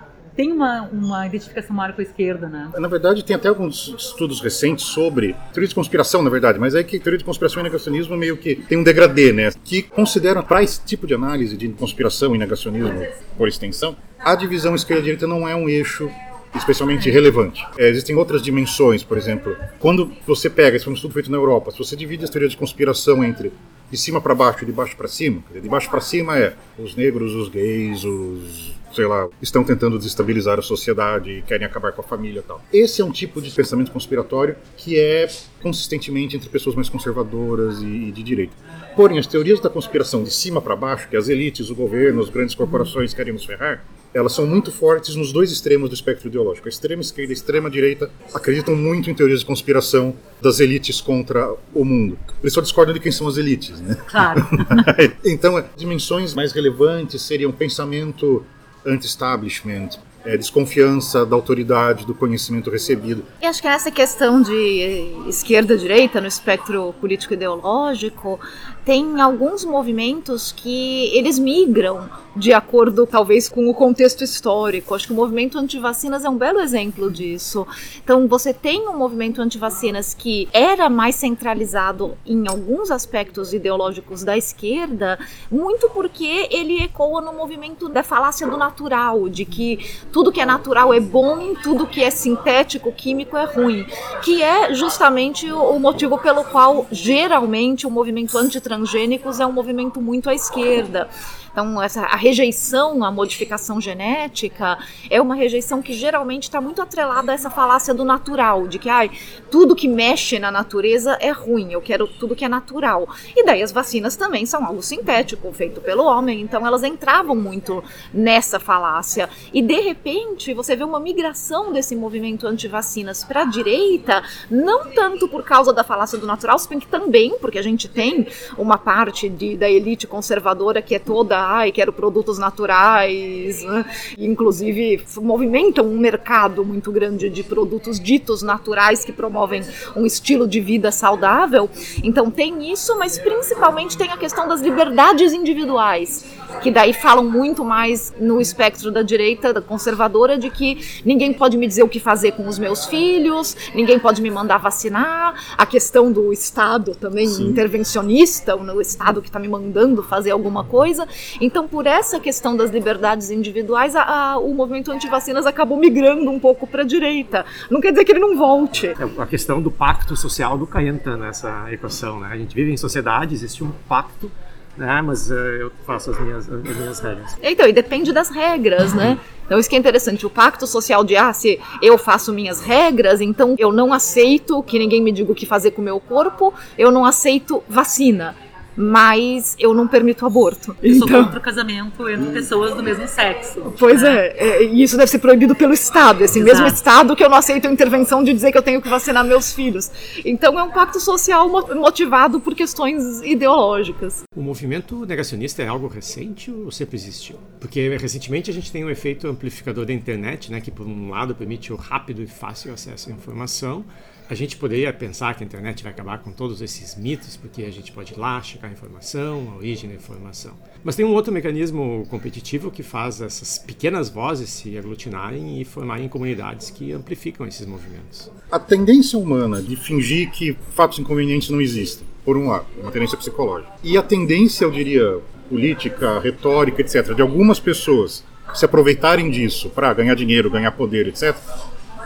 tem 0.41 0.51
uma, 0.53 0.89
uma 0.91 1.27
identificação 1.27 1.77
maior 1.77 1.93
com 1.93 2.01
a 2.01 2.05
esquerda, 2.05 2.49
né? 2.49 2.71
Na 2.79 2.89
verdade, 2.89 3.23
tem 3.23 3.37
até 3.37 3.49
alguns 3.49 3.95
estudos 3.99 4.41
recentes 4.41 4.87
sobre 4.87 5.37
teoria 5.53 5.69
de 5.69 5.75
conspiração, 5.75 6.23
na 6.23 6.31
verdade, 6.31 6.59
mas 6.59 6.75
é 6.75 6.83
que 6.83 6.99
teoria 6.99 7.19
de 7.19 7.25
conspiração 7.25 7.61
e 7.61 7.65
negacionismo 7.65 8.17
meio 8.17 8.39
que 8.39 8.57
tem 8.57 8.79
um 8.79 8.83
degradê, 8.83 9.35
né? 9.35 9.51
Que 9.63 9.83
consideram, 9.83 10.43
para 10.43 10.63
esse 10.63 10.83
tipo 10.83 11.07
de 11.07 11.13
análise 11.13 11.59
de 11.59 11.69
conspiração 11.69 12.35
e 12.35 12.39
negacionismo, 12.39 13.07
por 13.37 13.49
extensão, 13.49 13.95
a 14.19 14.35
divisão 14.35 14.75
esquerda-direita 14.75 15.27
não 15.27 15.47
é 15.47 15.55
um 15.55 15.69
eixo 15.69 16.11
especialmente 16.55 17.11
relevante. 17.11 17.63
É, 17.77 17.91
existem 17.91 18.17
outras 18.17 18.41
dimensões, 18.41 19.03
por 19.03 19.19
exemplo, 19.19 19.55
quando 19.79 20.11
você 20.27 20.49
pega, 20.49 20.75
esse 20.75 20.87
foi 20.87 20.95
um 20.95 20.97
estudo 20.97 21.13
feito 21.13 21.31
na 21.31 21.37
Europa, 21.37 21.71
se 21.71 21.79
você 21.79 21.95
divide 21.95 22.25
as 22.25 22.31
teorias 22.31 22.53
de 22.53 22.57
conspiração 22.57 23.23
entre 23.23 23.53
de 23.91 23.97
cima 23.99 24.23
para 24.23 24.35
baixo 24.35 24.63
e 24.63 24.67
de 24.67 24.73
baixo 24.73 24.97
para 24.97 25.09
cima, 25.09 25.43
de 25.53 25.69
baixo 25.69 25.91
para 25.91 26.01
cima 26.01 26.39
é 26.39 26.55
os 26.79 26.95
negros, 26.95 27.35
os 27.35 27.49
gays, 27.51 28.05
os 28.05 28.80
sei 28.93 29.07
lá, 29.07 29.29
estão 29.41 29.63
tentando 29.65 29.97
desestabilizar 29.99 30.59
a 30.59 30.63
sociedade 30.63 31.31
e 31.31 31.43
querem 31.43 31.67
acabar 31.67 31.93
com 31.93 32.01
a 32.01 32.05
família 32.05 32.41
e 32.41 32.43
tal. 32.43 32.63
Esse 32.73 33.01
é 33.01 33.05
um 33.05 33.13
tipo 33.13 33.41
de 33.41 33.51
pensamento 33.51 33.91
conspiratório 33.91 34.57
que 34.77 34.99
é 34.99 35.29
consistentemente 35.63 36.37
entre 36.37 36.49
pessoas 36.49 36.75
mais 36.75 36.89
conservadoras 36.89 37.81
e, 37.81 37.87
e 37.87 38.13
de 38.13 38.23
direita. 38.23 38.53
Porém, 38.97 39.19
as 39.19 39.27
teorias 39.27 39.61
da 39.61 39.71
conspiração 39.71 40.23
de 40.23 40.33
cima 40.33 40.61
para 40.61 40.75
baixo, 40.75 41.09
que 41.09 41.17
as 41.17 41.29
elites, 41.29 41.71
o 41.71 41.75
governo, 41.75 42.21
as 42.21 42.29
grandes 42.29 42.55
corporações 42.55 43.15
querem 43.15 43.33
nos 43.33 43.45
ferrar, 43.45 43.85
elas 44.13 44.33
são 44.33 44.45
muito 44.45 44.73
fortes 44.73 45.15
nos 45.15 45.33
dois 45.33 45.53
extremos 45.53 45.89
do 45.89 45.95
espectro 45.95 46.29
ideológico. 46.29 46.67
A 46.67 46.69
extrema 46.69 47.01
esquerda 47.01 47.33
e 47.33 47.35
a 47.35 47.35
extrema 47.35 47.71
direita 47.71 48.11
acreditam 48.35 48.75
muito 48.75 49.09
em 49.09 49.15
teorias 49.15 49.41
de 49.41 49.47
conspiração 49.47 50.15
das 50.43 50.59
elites 50.59 51.01
contra 51.01 51.55
o 51.73 51.85
mundo. 51.85 52.19
Eles 52.43 52.53
só 52.53 52.61
discordam 52.61 52.93
de 52.93 52.99
quem 52.99 53.13
são 53.13 53.29
as 53.29 53.37
elites, 53.37 53.81
né? 53.81 53.97
Claro. 54.09 54.45
então, 55.25 55.65
dimensões 55.77 56.35
mais 56.35 56.53
relevantes 56.53 57.23
seriam 57.23 57.53
pensamento 57.53 58.45
anti-establishment, 58.87 59.91
é, 60.25 60.37
desconfiança 60.37 61.25
da 61.25 61.35
autoridade, 61.35 62.05
do 62.05 62.15
conhecimento 62.15 62.71
recebido. 62.71 63.25
E 63.41 63.47
acho 63.47 63.61
que 63.63 63.69
essa 63.69 63.91
questão 63.91 64.43
de 64.43 65.15
esquerda-direita 65.27 66.21
no 66.21 66.27
espectro 66.27 66.95
político-ideológico 67.01 68.39
tem 68.85 69.21
alguns 69.21 69.65
movimentos 69.65 70.53
que 70.53 71.11
eles 71.17 71.39
migram 71.39 72.09
de 72.37 72.53
acordo, 72.53 73.07
talvez, 73.07 73.49
com 73.49 73.69
o 73.69 73.75
contexto 73.75 74.23
histórico. 74.23 74.95
Acho 74.95 75.09
que 75.09 75.13
o 75.13 75.17
movimento 75.17 75.59
anti-vacinas 75.59 76.25
é 76.25 76.29
um 76.29 76.37
belo 76.37 76.61
exemplo 76.61 77.11
disso. 77.11 77.67
Então, 78.03 78.29
você 78.29 78.55
tem 78.55 78.89
um 78.89 78.97
movimento 78.97 79.43
anti-vacinas 79.43 80.15
que 80.15 80.49
era 80.53 80.89
mais 80.89 81.17
centralizado 81.17 82.17
em 82.25 82.47
alguns 82.49 82.91
aspectos 82.91 83.53
ideológicos 83.53 84.23
da 84.23 84.37
esquerda, 84.37 85.19
muito 85.51 85.91
porque 85.91 86.49
ele 86.51 86.83
ecoa 86.83 87.21
no 87.21 87.33
movimento 87.33 87.89
da 87.89 88.03
falácia 88.03 88.47
do 88.47 88.57
natural, 88.57 89.29
de 89.29 89.45
que 89.45 89.79
tudo 90.13 90.31
que 90.31 90.41
é 90.41 90.47
natural 90.47 90.95
é 90.95 91.01
bom, 91.01 91.55
tudo 91.63 91.87
que 91.87 92.03
é 92.03 92.11
sintético, 92.11 92.93
químico 92.93 93.37
é 93.37 93.45
ruim, 93.45 93.85
que 94.23 94.43
é 94.43 94.73
justamente 94.73 95.51
o 95.51 95.79
motivo 95.79 96.17
pelo 96.19 96.45
qual 96.45 96.87
geralmente 96.93 97.87
o 97.87 97.91
movimento 97.91 98.39
anti-transgênicos 98.71 99.41
é 99.41 99.47
um 99.47 99.53
movimento 99.53 100.01
muito 100.01 100.31
à 100.31 100.35
esquerda 100.35 101.09
Então, 101.53 101.83
essa, 101.83 102.03
a 102.03 102.17
rejeição 102.17 103.05
à 103.05 103.11
modificação 103.11 103.81
genética 103.81 104.79
é 105.09 105.21
uma 105.21 105.35
rejeição 105.35 105.83
que 105.83 105.93
geralmente 105.93 106.45
está 106.45 106.61
muito 106.61 106.81
atrelada 106.81 107.33
a 107.33 107.35
essa 107.35 107.51
falácia 107.51 107.93
do 107.93 108.05
natural, 108.05 108.67
de 108.67 108.79
que 108.79 108.89
ai, 108.89 109.11
tudo 109.51 109.75
que 109.75 109.89
mexe 109.89 110.39
na 110.39 110.51
natureza 110.51 111.17
é 111.21 111.31
ruim, 111.31 111.73
eu 111.73 111.81
quero 111.81 112.07
tudo 112.07 112.37
que 112.37 112.45
é 112.45 112.49
natural. 112.49 113.09
E 113.37 113.45
daí 113.45 113.63
as 113.63 113.73
vacinas 113.73 114.17
também 114.17 114.47
são 114.47 114.65
algo 114.65 114.83
sintético, 114.83 115.53
feito 115.53 115.81
pelo 115.81 116.05
homem, 116.05 116.41
então 116.41 116.67
elas 116.67 116.83
entravam 116.83 117.35
muito 117.35 117.83
nessa 118.13 118.61
falácia. 118.61 119.29
E 119.53 119.63
de 119.63 119.81
repente 119.81 120.55
você 120.55 120.77
vê 120.77 120.85
uma 120.85 121.01
migração 121.01 121.73
desse 121.73 121.97
movimento 121.97 122.47
anti-vacinas 122.47 123.25
para 123.25 123.43
a 123.43 123.45
direita, 123.45 124.23
não 124.51 124.91
tanto 124.91 125.29
por 125.29 125.43
causa 125.43 125.73
da 125.73 125.85
falácia 125.85 126.19
do 126.19 126.27
natural, 126.27 126.59
se 126.59 126.69
bem 126.69 126.79
que 126.79 126.87
também, 126.87 127.37
porque 127.41 127.59
a 127.59 127.63
gente 127.63 127.89
tem 127.89 128.27
uma 128.57 128.79
parte 128.79 129.29
de, 129.29 129.57
da 129.57 129.69
elite 129.69 130.07
conservadora 130.07 130.83
que 130.83 130.95
é 130.95 130.99
toda, 130.99 131.40
ai, 131.41 131.73
quero 131.73 131.93
produtos 131.93 132.39
naturais, 132.39 133.63
né? 133.65 133.85
inclusive 134.19 135.05
movimentam 135.17 135.87
um 135.87 135.99
mercado 135.99 136.65
muito 136.65 136.91
grande 136.93 137.29
de 137.29 137.43
produtos 137.43 137.99
ditos 137.99 138.43
naturais 138.43 139.05
que 139.05 139.13
promovem 139.13 139.63
um 139.97 140.07
estilo 140.07 140.47
de 140.47 140.61
vida 140.61 140.91
saudável. 140.91 141.69
Então 142.03 142.31
tem 142.31 142.73
isso, 142.73 142.97
mas 142.99 143.19
principalmente 143.19 143.97
tem 143.97 144.11
a 144.11 144.17
questão 144.17 144.47
das 144.47 144.61
liberdades 144.61 145.33
individuais, 145.33 146.25
que 146.63 146.71
daí 146.71 146.93
falam 146.93 147.25
muito 147.25 147.65
mais 147.65 148.13
no 148.21 148.41
espectro 148.41 148.91
da 148.91 149.03
direita 149.03 149.53
da 149.53 149.61
conservadora 149.61 150.39
de 150.39 150.51
que 150.51 151.03
ninguém 151.05 151.33
pode 151.33 151.57
me 151.57 151.67
dizer 151.67 151.83
o 151.83 151.89
que 151.89 152.01
fazer 152.01 152.33
com 152.33 152.47
os 152.47 152.59
meus 152.59 152.87
filhos, 152.87 153.57
ninguém 153.75 153.99
pode 153.99 154.21
me 154.21 154.31
mandar 154.31 154.59
vacinar, 154.59 155.35
a 155.57 155.67
questão 155.67 156.13
do 156.13 156.33
Estado 156.33 156.95
também 156.95 157.27
Sim. 157.27 157.49
intervencionista, 157.49 158.57
o 158.57 158.81
Estado 158.81 159.21
que 159.21 159.29
está 159.29 159.39
me 159.39 159.49
mandando 159.49 160.03
fazer 160.03 160.31
alguma 160.31 160.65
coisa. 160.65 161.07
Então, 161.41 161.69
por 161.69 161.87
essa 161.87 162.19
questão 162.19 162.57
das 162.57 162.71
liberdades 162.71 163.31
individuais, 163.31 163.95
a, 163.95 164.03
a, 164.03 164.39
o 164.39 164.55
movimento 164.55 164.91
anti-vacinas 164.91 165.47
acabou 165.47 165.77
migrando 165.79 166.31
um 166.31 166.39
pouco 166.39 166.67
para 166.67 166.83
a 166.83 166.87
direita. 166.87 167.45
Não 167.71 167.81
quer 167.81 167.91
dizer 167.91 168.05
que 168.05 168.13
ele 168.13 168.21
não 168.21 168.37
volte. 168.37 168.87
É, 168.87 168.97
a 169.19 169.27
questão 169.27 169.61
do 169.61 169.71
pacto 169.71 170.17
social 170.17 170.57
do 170.57 170.69
entra 170.81 171.17
nessa 171.17 171.67
equação. 171.71 172.21
Né? 172.21 172.29
A 172.33 172.37
gente 172.37 172.55
vive 172.55 172.73
em 172.73 172.77
sociedade, 172.77 173.35
existe 173.35 173.63
um 173.63 173.71
pacto 173.89 174.31
né? 174.77 175.03
Mas 175.03 175.31
uh, 175.31 175.35
eu 175.35 175.73
faço 175.85 176.11
as 176.11 176.21
minhas, 176.21 176.51
as 176.51 176.77
minhas 176.77 177.01
regras. 177.01 177.37
Então, 177.43 177.69
e 177.69 177.73
depende 177.73 178.13
das 178.13 178.31
regras, 178.31 178.95
né? 178.95 179.19
Então, 179.45 179.59
isso 179.59 179.69
que 179.69 179.77
é 179.77 179.79
interessante. 179.79 180.25
O 180.25 180.31
pacto 180.31 180.67
social 180.67 181.05
de, 181.05 181.17
ah, 181.17 181.33
se 181.33 181.61
eu 181.83 181.99
faço 181.99 182.33
minhas 182.33 182.61
regras, 182.61 183.21
então 183.21 183.55
eu 183.59 183.73
não 183.73 183.93
aceito 183.93 184.63
que 184.63 184.79
ninguém 184.79 185.03
me 185.03 185.13
diga 185.13 185.33
o 185.33 185.35
que 185.35 185.45
fazer 185.45 185.73
com 185.73 185.83
o 185.83 185.85
meu 185.85 186.01
corpo, 186.01 186.55
eu 186.79 186.91
não 186.91 187.05
aceito 187.05 187.63
vacina 187.69 188.35
mas 188.77 189.57
eu 189.59 189.75
não 189.75 189.87
permito 189.87 190.25
aborto. 190.27 190.77
Eu 190.83 190.95
então... 190.95 191.09
sou 191.09 191.25
contra 191.25 191.39
o 191.39 191.43
casamento 191.43 192.09
entre 192.09 192.33
pessoas 192.33 192.75
do 192.75 192.83
mesmo 192.83 193.07
sexo. 193.07 193.73
Pois 193.79 194.03
né? 194.03 194.29
é, 194.29 194.65
e 194.65 194.83
isso 194.83 194.97
deve 194.97 195.11
ser 195.11 195.19
proibido 195.19 195.55
pelo 195.55 195.73
Estado, 195.73 196.23
esse 196.25 196.39
Exato. 196.39 196.63
mesmo 196.63 196.67
Estado 196.67 197.17
que 197.17 197.25
eu 197.25 197.29
não 197.29 197.37
aceito 197.37 197.67
a 197.67 197.73
intervenção 197.73 198.23
de 198.23 198.33
dizer 198.33 198.53
que 198.53 198.59
eu 198.59 198.63
tenho 198.63 198.81
que 198.81 198.89
vacinar 198.89 199.25
meus 199.25 199.53
filhos. 199.53 199.91
Então 200.25 200.59
é 200.59 200.63
um 200.63 200.71
pacto 200.71 201.01
social 201.01 201.49
motivado 201.49 202.41
por 202.41 202.55
questões 202.55 203.21
ideológicas. 203.23 204.23
O 204.35 204.41
movimento 204.41 205.05
negacionista 205.05 205.63
é 205.63 205.67
algo 205.67 205.87
recente 205.87 206.51
ou 206.51 206.71
sempre 206.71 206.97
existiu? 206.97 207.37
Porque 207.61 207.97
recentemente 207.97 208.51
a 208.51 208.55
gente 208.55 208.71
tem 208.71 208.85
um 208.85 208.91
efeito 208.91 209.29
amplificador 209.29 209.85
da 209.85 209.93
internet, 209.93 210.51
né, 210.51 210.61
que 210.61 210.71
por 210.71 210.87
um 210.87 211.11
lado 211.11 211.35
permite 211.35 211.73
o 211.73 211.77
rápido 211.77 212.23
e 212.23 212.27
fácil 212.27 212.73
acesso 212.73 213.11
à 213.11 213.13
informação, 213.13 213.85
a 214.31 214.35
gente 214.37 214.57
poderia 214.57 214.93
pensar 214.93 215.35
que 215.35 215.43
a 215.43 215.47
internet 215.47 215.83
vai 215.83 215.91
acabar 215.91 216.19
com 216.19 216.31
todos 216.31 216.63
esses 216.63 216.95
mitos, 216.95 217.37
porque 217.37 217.65
a 217.65 217.71
gente 217.71 217.91
pode 217.91 218.13
ir 218.13 218.17
lá 218.17 218.41
checar 218.41 218.71
a 218.71 218.73
informação, 218.73 219.51
a 219.53 219.57
origem 219.57 219.91
da 219.91 219.97
informação. 219.97 220.53
Mas 220.85 220.95
tem 220.95 221.05
um 221.05 221.13
outro 221.13 221.33
mecanismo 221.33 222.07
competitivo 222.09 222.71
que 222.71 222.85
faz 222.85 223.21
essas 223.21 223.59
pequenas 223.59 224.09
vozes 224.09 224.49
se 224.49 224.79
aglutinarem 224.79 225.61
e 225.61 225.65
formarem 225.65 226.09
comunidades 226.09 226.71
que 226.71 226.93
amplificam 226.93 227.45
esses 227.45 227.67
movimentos. 227.67 228.31
A 228.53 228.59
tendência 228.61 229.19
humana 229.19 229.61
de 229.61 229.75
fingir 229.75 230.31
que 230.31 230.57
fatos 230.77 231.01
inconvenientes 231.01 231.51
não 231.51 231.61
existem, 231.61 232.07
por 232.25 232.37
um 232.37 232.51
lado, 232.51 232.67
uma 232.81 232.93
tendência 232.93 233.19
psicológica. 233.19 233.73
E 233.83 233.99
a 233.99 234.03
tendência, 234.03 234.65
eu 234.65 234.71
diria, 234.71 235.19
política, 235.49 236.21
retórica, 236.21 236.81
etc., 236.81 237.17
de 237.17 237.21
algumas 237.21 237.59
pessoas 237.59 238.23
se 238.55 238.65
aproveitarem 238.65 239.29
disso 239.29 239.71
para 239.71 239.93
ganhar 239.93 240.15
dinheiro, 240.15 240.49
ganhar 240.49 240.71
poder, 240.71 241.09
etc., 241.09 241.37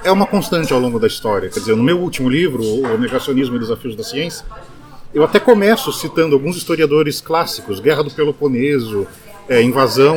é 0.05 0.13
uma 0.13 0.27
constante 0.27 0.73
ao 0.73 0.79
longo 0.79 0.99
da 1.01 1.07
história. 1.07 1.49
Quer 1.49 1.61
dizer, 1.61 1.75
no 1.75 1.83
meu 1.83 1.99
último 1.99 2.29
livro, 2.29 2.63
O 2.63 2.99
Negacionismo 2.99 3.57
e 3.57 3.59
Desafios 3.59 3.97
da 3.97 4.05
Ciência, 4.05 4.45
eu 5.15 5.25
até 5.25 5.41
começo 5.41 5.93
citando 5.93 6.35
alguns 6.35 6.57
historiadores 6.57 7.21
clássicos, 7.21 7.81
Guerra 7.81 8.05
do 8.05 8.11
Peloponeso, 8.11 9.07
é, 9.49 9.63
invasão 9.63 10.17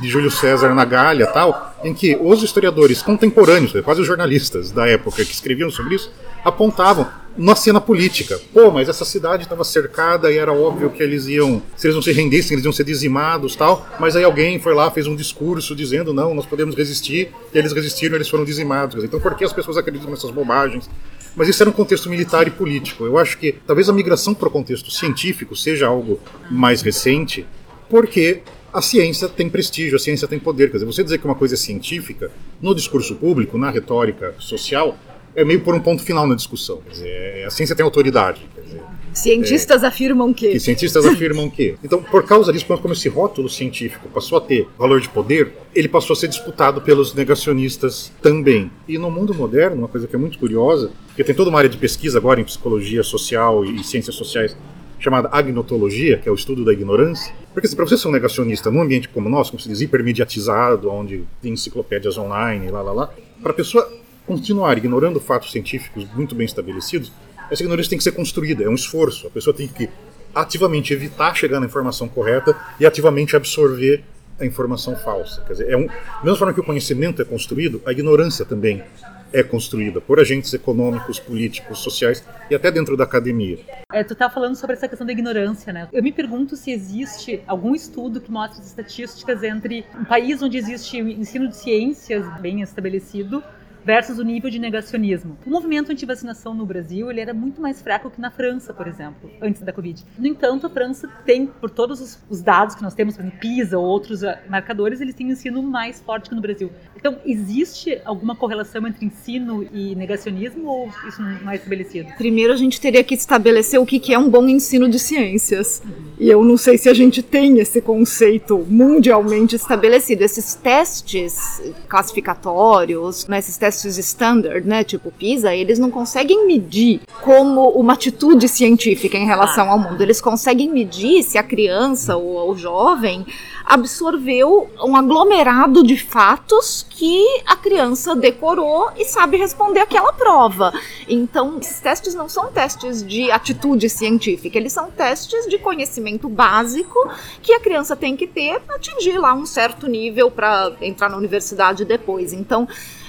de 0.00 0.08
Júlio 0.08 0.30
César 0.30 0.74
na 0.74 0.84
Gália 0.84 1.26
tal, 1.26 1.74
em 1.84 1.94
que 1.94 2.18
os 2.20 2.42
historiadores 2.42 3.00
contemporâneos, 3.00 3.72
quase 3.84 4.00
os 4.00 4.06
jornalistas 4.06 4.72
da 4.72 4.86
época 4.88 5.24
que 5.24 5.32
escreviam 5.32 5.70
sobre 5.70 5.94
isso, 5.94 6.10
apontavam 6.44 7.06
uma 7.38 7.54
cena 7.54 7.80
política. 7.80 8.38
Pô, 8.52 8.70
mas 8.70 8.88
essa 8.88 9.04
cidade 9.04 9.44
estava 9.44 9.62
cercada 9.62 10.30
e 10.30 10.36
era 10.36 10.52
óbvio 10.52 10.90
que 10.90 11.00
eles 11.00 11.28
iam, 11.28 11.62
se 11.76 11.86
eles 11.86 11.94
não 11.94 12.02
se 12.02 12.10
rendessem, 12.10 12.54
eles 12.54 12.64
iam 12.64 12.72
ser 12.72 12.84
dizimados 12.84 13.54
tal. 13.54 13.86
Mas 14.00 14.16
aí 14.16 14.24
alguém 14.24 14.58
foi 14.58 14.74
lá, 14.74 14.90
fez 14.90 15.06
um 15.06 15.14
discurso 15.14 15.74
dizendo: 15.74 16.12
não, 16.12 16.34
nós 16.34 16.44
podemos 16.44 16.74
resistir. 16.74 17.30
E 17.54 17.58
eles 17.58 17.72
resistiram, 17.72 18.16
eles 18.16 18.28
foram 18.28 18.44
dizimados. 18.44 19.04
Então, 19.04 19.20
por 19.20 19.36
que 19.36 19.44
as 19.44 19.52
pessoas 19.52 19.76
acreditam 19.76 20.10
nessas 20.10 20.32
bobagens? 20.32 20.90
Mas 21.36 21.48
isso 21.48 21.62
era 21.62 21.70
um 21.70 21.72
contexto 21.72 22.10
militar 22.10 22.48
e 22.48 22.50
político. 22.50 23.04
Eu 23.04 23.16
acho 23.16 23.38
que 23.38 23.54
talvez 23.64 23.88
a 23.88 23.92
migração 23.92 24.34
para 24.34 24.48
o 24.48 24.50
contexto 24.50 24.90
científico 24.90 25.54
seja 25.54 25.86
algo 25.86 26.18
mais 26.50 26.82
recente, 26.82 27.46
porque 27.88 28.42
a 28.72 28.82
ciência 28.82 29.28
tem 29.28 29.48
prestígio, 29.48 29.96
a 29.96 29.98
ciência 30.00 30.26
tem 30.26 30.38
poder. 30.38 30.70
Quer 30.70 30.78
dizer, 30.78 30.86
você 30.86 31.04
dizer 31.04 31.18
que 31.18 31.24
uma 31.24 31.36
coisa 31.36 31.54
é 31.54 31.56
científica, 31.56 32.30
no 32.60 32.74
discurso 32.74 33.14
público, 33.14 33.56
na 33.56 33.70
retórica 33.70 34.34
social, 34.38 34.98
é 35.38 35.44
meio 35.44 35.60
por 35.60 35.72
um 35.72 35.78
ponto 35.78 36.02
final 36.02 36.26
na 36.26 36.34
discussão. 36.34 36.80
Quer 36.84 36.90
dizer, 36.90 37.08
é, 37.08 37.44
a 37.44 37.50
ciência 37.50 37.76
tem 37.76 37.84
autoridade. 37.84 38.44
Dizer, 38.64 38.82
cientistas 39.14 39.84
é, 39.84 39.86
afirmam 39.86 40.34
que. 40.34 40.50
que. 40.50 40.60
Cientistas 40.60 41.06
afirmam 41.06 41.48
que. 41.48 41.76
Então, 41.82 42.02
por 42.02 42.24
causa 42.24 42.52
disso, 42.52 42.66
como 42.66 42.92
esse 42.92 43.08
rótulo 43.08 43.48
científico 43.48 44.08
passou 44.08 44.38
a 44.38 44.40
ter 44.40 44.66
valor 44.76 45.00
de 45.00 45.08
poder, 45.08 45.52
ele 45.72 45.86
passou 45.86 46.14
a 46.14 46.16
ser 46.16 46.26
disputado 46.26 46.80
pelos 46.80 47.14
negacionistas 47.14 48.12
também. 48.20 48.68
E 48.88 48.98
no 48.98 49.10
mundo 49.12 49.32
moderno, 49.32 49.76
uma 49.76 49.88
coisa 49.88 50.08
que 50.08 50.16
é 50.16 50.18
muito 50.18 50.40
curiosa, 50.40 50.90
porque 51.06 51.22
tem 51.22 51.34
toda 51.34 51.50
uma 51.50 51.58
área 51.58 51.70
de 51.70 51.78
pesquisa 51.78 52.18
agora 52.18 52.40
em 52.40 52.44
psicologia 52.44 53.04
social 53.04 53.64
e 53.64 53.84
ciências 53.84 54.16
sociais 54.16 54.56
chamada 54.98 55.28
agnotologia, 55.30 56.18
que 56.18 56.28
é 56.28 56.32
o 56.32 56.34
estudo 56.34 56.64
da 56.64 56.72
ignorância. 56.72 57.32
Porque 57.54 57.68
assim, 57.68 57.76
para 57.76 57.86
você 57.86 57.96
ser 57.96 58.08
um 58.08 58.10
negacionista 58.10 58.72
num 58.72 58.82
ambiente 58.82 59.08
como 59.08 59.28
o 59.28 59.30
nosso, 59.30 59.52
como 59.52 59.62
se 59.62 59.68
diz, 59.68 59.80
hipermediatizado, 59.80 60.90
onde 60.90 61.22
tem 61.40 61.52
enciclopédias 61.52 62.18
online, 62.18 62.68
lá, 62.72 62.82
lá, 62.82 62.92
lá, 62.92 63.10
para 63.40 63.52
a 63.52 63.54
pessoa 63.54 63.88
continuar 64.28 64.76
ignorando 64.76 65.18
fatos 65.18 65.50
científicos 65.50 66.06
muito 66.14 66.34
bem 66.34 66.44
estabelecidos, 66.44 67.10
essa 67.50 67.62
ignorância 67.62 67.88
tem 67.88 67.96
que 67.96 68.04
ser 68.04 68.12
construída, 68.12 68.62
é 68.62 68.68
um 68.68 68.74
esforço. 68.74 69.26
A 69.26 69.30
pessoa 69.30 69.56
tem 69.56 69.66
que 69.66 69.88
ativamente 70.34 70.92
evitar 70.92 71.34
chegar 71.34 71.58
na 71.58 71.64
informação 71.64 72.06
correta 72.06 72.54
e 72.78 72.84
ativamente 72.84 73.34
absorver 73.34 74.04
a 74.38 74.44
informação 74.44 74.94
falsa. 74.94 75.42
Quer 75.46 75.52
dizer, 75.54 75.70
é 75.70 75.76
um, 75.76 75.86
da 75.86 76.22
mesma 76.22 76.36
forma 76.36 76.52
que 76.52 76.60
o 76.60 76.64
conhecimento 76.64 77.22
é 77.22 77.24
construído, 77.24 77.80
a 77.86 77.90
ignorância 77.90 78.44
também 78.44 78.84
é 79.32 79.42
construída 79.42 80.00
por 80.00 80.20
agentes 80.20 80.52
econômicos, 80.54 81.18
políticos, 81.18 81.80
sociais 81.80 82.24
e 82.50 82.54
até 82.54 82.70
dentro 82.70 82.96
da 82.96 83.04
academia. 83.04 83.58
É, 83.92 84.04
tu 84.04 84.12
está 84.12 84.30
falando 84.30 84.56
sobre 84.56 84.76
essa 84.76 84.88
questão 84.88 85.06
da 85.06 85.12
ignorância, 85.12 85.72
né? 85.72 85.88
Eu 85.92 86.02
me 86.02 86.12
pergunto 86.12 86.56
se 86.56 86.70
existe 86.70 87.42
algum 87.46 87.74
estudo 87.74 88.20
que 88.20 88.30
mostre 88.30 88.60
as 88.60 88.66
estatísticas 88.66 89.42
entre 89.42 89.84
um 89.98 90.04
país 90.04 90.42
onde 90.42 90.56
existe 90.56 90.98
ensino 90.98 91.48
de 91.48 91.56
ciências 91.56 92.26
bem 92.40 92.62
estabelecido 92.62 93.42
versus 93.88 94.18
o 94.18 94.22
nível 94.22 94.50
de 94.50 94.58
negacionismo. 94.58 95.38
O 95.46 95.48
movimento 95.48 95.90
anti-vacinação 95.90 96.52
no 96.52 96.66
Brasil 96.66 97.10
ele 97.10 97.22
era 97.22 97.32
muito 97.32 97.58
mais 97.58 97.80
fraco 97.80 98.10
que 98.10 98.20
na 98.20 98.30
França, 98.30 98.74
por 98.74 98.86
exemplo, 98.86 99.30
antes 99.40 99.62
da 99.62 99.72
Covid. 99.72 100.04
No 100.18 100.26
entanto, 100.26 100.66
a 100.66 100.68
França 100.68 101.08
tem, 101.24 101.46
por 101.46 101.70
todos 101.70 101.98
os, 101.98 102.18
os 102.28 102.42
dados 102.42 102.74
que 102.74 102.82
nós 102.82 102.92
temos, 102.92 103.16
por 103.16 103.22
exemplo, 103.22 103.40
PISA 103.40 103.78
ou 103.78 103.86
outros 103.86 104.22
ah, 104.22 104.38
marcadores, 104.46 105.00
eles 105.00 105.14
têm 105.14 105.28
um 105.28 105.30
ensino 105.30 105.62
mais 105.62 106.02
forte 106.02 106.28
que 106.28 106.34
no 106.34 106.42
Brasil. 106.42 106.70
Então, 106.94 107.16
existe 107.24 107.98
alguma 108.04 108.36
correlação 108.36 108.86
entre 108.86 109.06
ensino 109.06 109.66
e 109.72 109.94
negacionismo 109.94 110.68
ou 110.68 110.90
isso 111.08 111.22
não 111.22 111.50
é 111.50 111.56
estabelecido? 111.56 112.12
Primeiro, 112.18 112.52
a 112.52 112.56
gente 112.56 112.78
teria 112.78 113.02
que 113.02 113.14
estabelecer 113.14 113.80
o 113.80 113.86
que 113.86 114.12
é 114.12 114.18
um 114.18 114.28
bom 114.28 114.46
ensino 114.46 114.86
de 114.86 114.98
ciências. 114.98 115.82
E 116.20 116.28
eu 116.28 116.44
não 116.44 116.58
sei 116.58 116.76
se 116.76 116.90
a 116.90 116.94
gente 116.94 117.22
tem 117.22 117.58
esse 117.58 117.80
conceito 117.80 118.58
mundialmente 118.68 119.56
estabelecido. 119.56 120.22
Esses 120.22 120.54
testes 120.54 121.62
classificatórios, 121.88 123.26
né, 123.26 123.38
esses 123.38 123.56
testes 123.56 123.77
testes 123.78 123.98
standard, 123.98 124.66
né, 124.66 124.82
tipo 124.82 125.10
PISA, 125.12 125.54
eles 125.54 125.78
não 125.78 125.90
conseguem 125.90 126.46
medir 126.46 127.00
como 127.22 127.68
uma 127.70 127.92
atitude 127.92 128.48
científica 128.48 129.16
em 129.16 129.26
relação 129.26 129.70
ao 129.70 129.78
mundo. 129.78 130.02
Eles 130.02 130.20
conseguem 130.20 130.68
medir 130.68 131.22
se 131.22 131.38
a 131.38 131.42
criança 131.42 132.16
ou 132.16 132.50
o 132.50 132.56
jovem 132.56 133.24
absorveu 133.64 134.68
um 134.82 134.96
aglomerado 134.96 135.82
de 135.82 135.96
fatos 135.96 136.86
que 136.88 137.22
a 137.46 137.54
criança 137.54 138.16
decorou 138.16 138.90
e 138.96 139.04
sabe 139.04 139.36
responder 139.36 139.80
aquela 139.80 140.12
prova. 140.12 140.72
Então, 141.06 141.58
esses 141.60 141.78
testes 141.78 142.14
não 142.14 142.28
são 142.28 142.50
testes 142.50 143.06
de 143.06 143.30
atitude 143.30 143.88
científica, 143.88 144.56
eles 144.56 144.72
são 144.72 144.90
testes 144.90 145.46
de 145.46 145.58
conhecimento 145.58 146.28
básico 146.28 146.98
que 147.42 147.52
a 147.52 147.60
criança 147.60 147.94
tem 147.94 148.16
que 148.16 148.26
ter 148.26 148.58
para 148.60 148.76
atingir 148.76 149.18
lá 149.18 149.34
um 149.34 149.44
certo 149.44 149.86
nível 149.86 150.30
para 150.30 150.72
entrar 150.80 151.10
na 151.10 151.16
universidade 151.16 151.84
depois. 151.84 152.32
Então, 152.32 152.66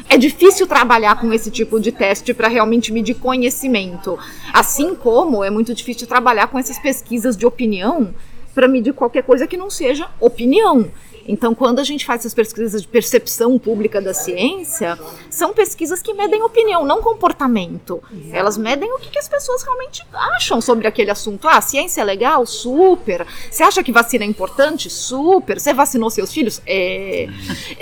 é 0.10 0.18
difícil 0.18 0.59
trabalhar 0.68 1.20
com 1.20 1.32
esse 1.34 1.52
tipo 1.52 1.80
de 1.80 1.92
teste 1.92 2.34
para 2.34 2.48
realmente 2.48 2.92
medir 2.92 3.16
conhecimento. 3.16 4.18
Assim 4.54 4.96
como 4.96 5.44
é 5.44 5.50
muito 5.50 5.74
difícil 5.74 6.08
trabalhar 6.08 6.48
com 6.48 6.58
essas 6.60 6.80
pesquisas 6.80 7.36
de 7.36 7.46
opinião 7.46 8.14
para 8.54 8.68
medir 8.68 8.94
qualquer 8.94 9.24
coisa 9.24 9.48
que 9.48 9.58
não 9.58 9.70
seja 9.70 10.08
opinião. 10.20 10.90
Então, 11.30 11.54
quando 11.54 11.78
a 11.78 11.84
gente 11.84 12.08
faz 12.08 12.22
essas 12.22 12.34
pesquisas 12.34 12.82
de 12.82 12.88
percepção 12.88 13.60
pública 13.60 14.02
da 14.02 14.16
ciência, 14.16 14.98
são 15.30 15.54
pesquisas 15.54 16.02
que 16.02 16.12
medem 16.12 16.42
opinião, 16.42 16.84
não 16.84 17.04
comportamento. 17.04 18.02
Elas 18.32 18.58
medem 18.58 18.92
o 18.92 18.98
que, 18.98 19.20
as 19.20 19.30
pessoas 19.30 19.62
realmente 19.62 20.04
acham 20.12 20.60
sobre 20.60 20.88
aquele 20.88 21.12
assunto. 21.12 21.48
Ah, 21.48 21.62
ciência 21.62 22.02
é 22.02 22.04
legal? 22.04 22.48
Super. 22.48 23.28
Você 23.52 23.62
acha 23.62 23.84
que 23.84 23.92
vacina 23.92 24.24
é 24.24 24.28
importante? 24.28 24.90
Super. 24.90 25.60
Você 25.60 25.72
vacinou 25.72 26.10
seus 26.10 26.34
filhos? 26.34 26.64
É. 26.66 27.28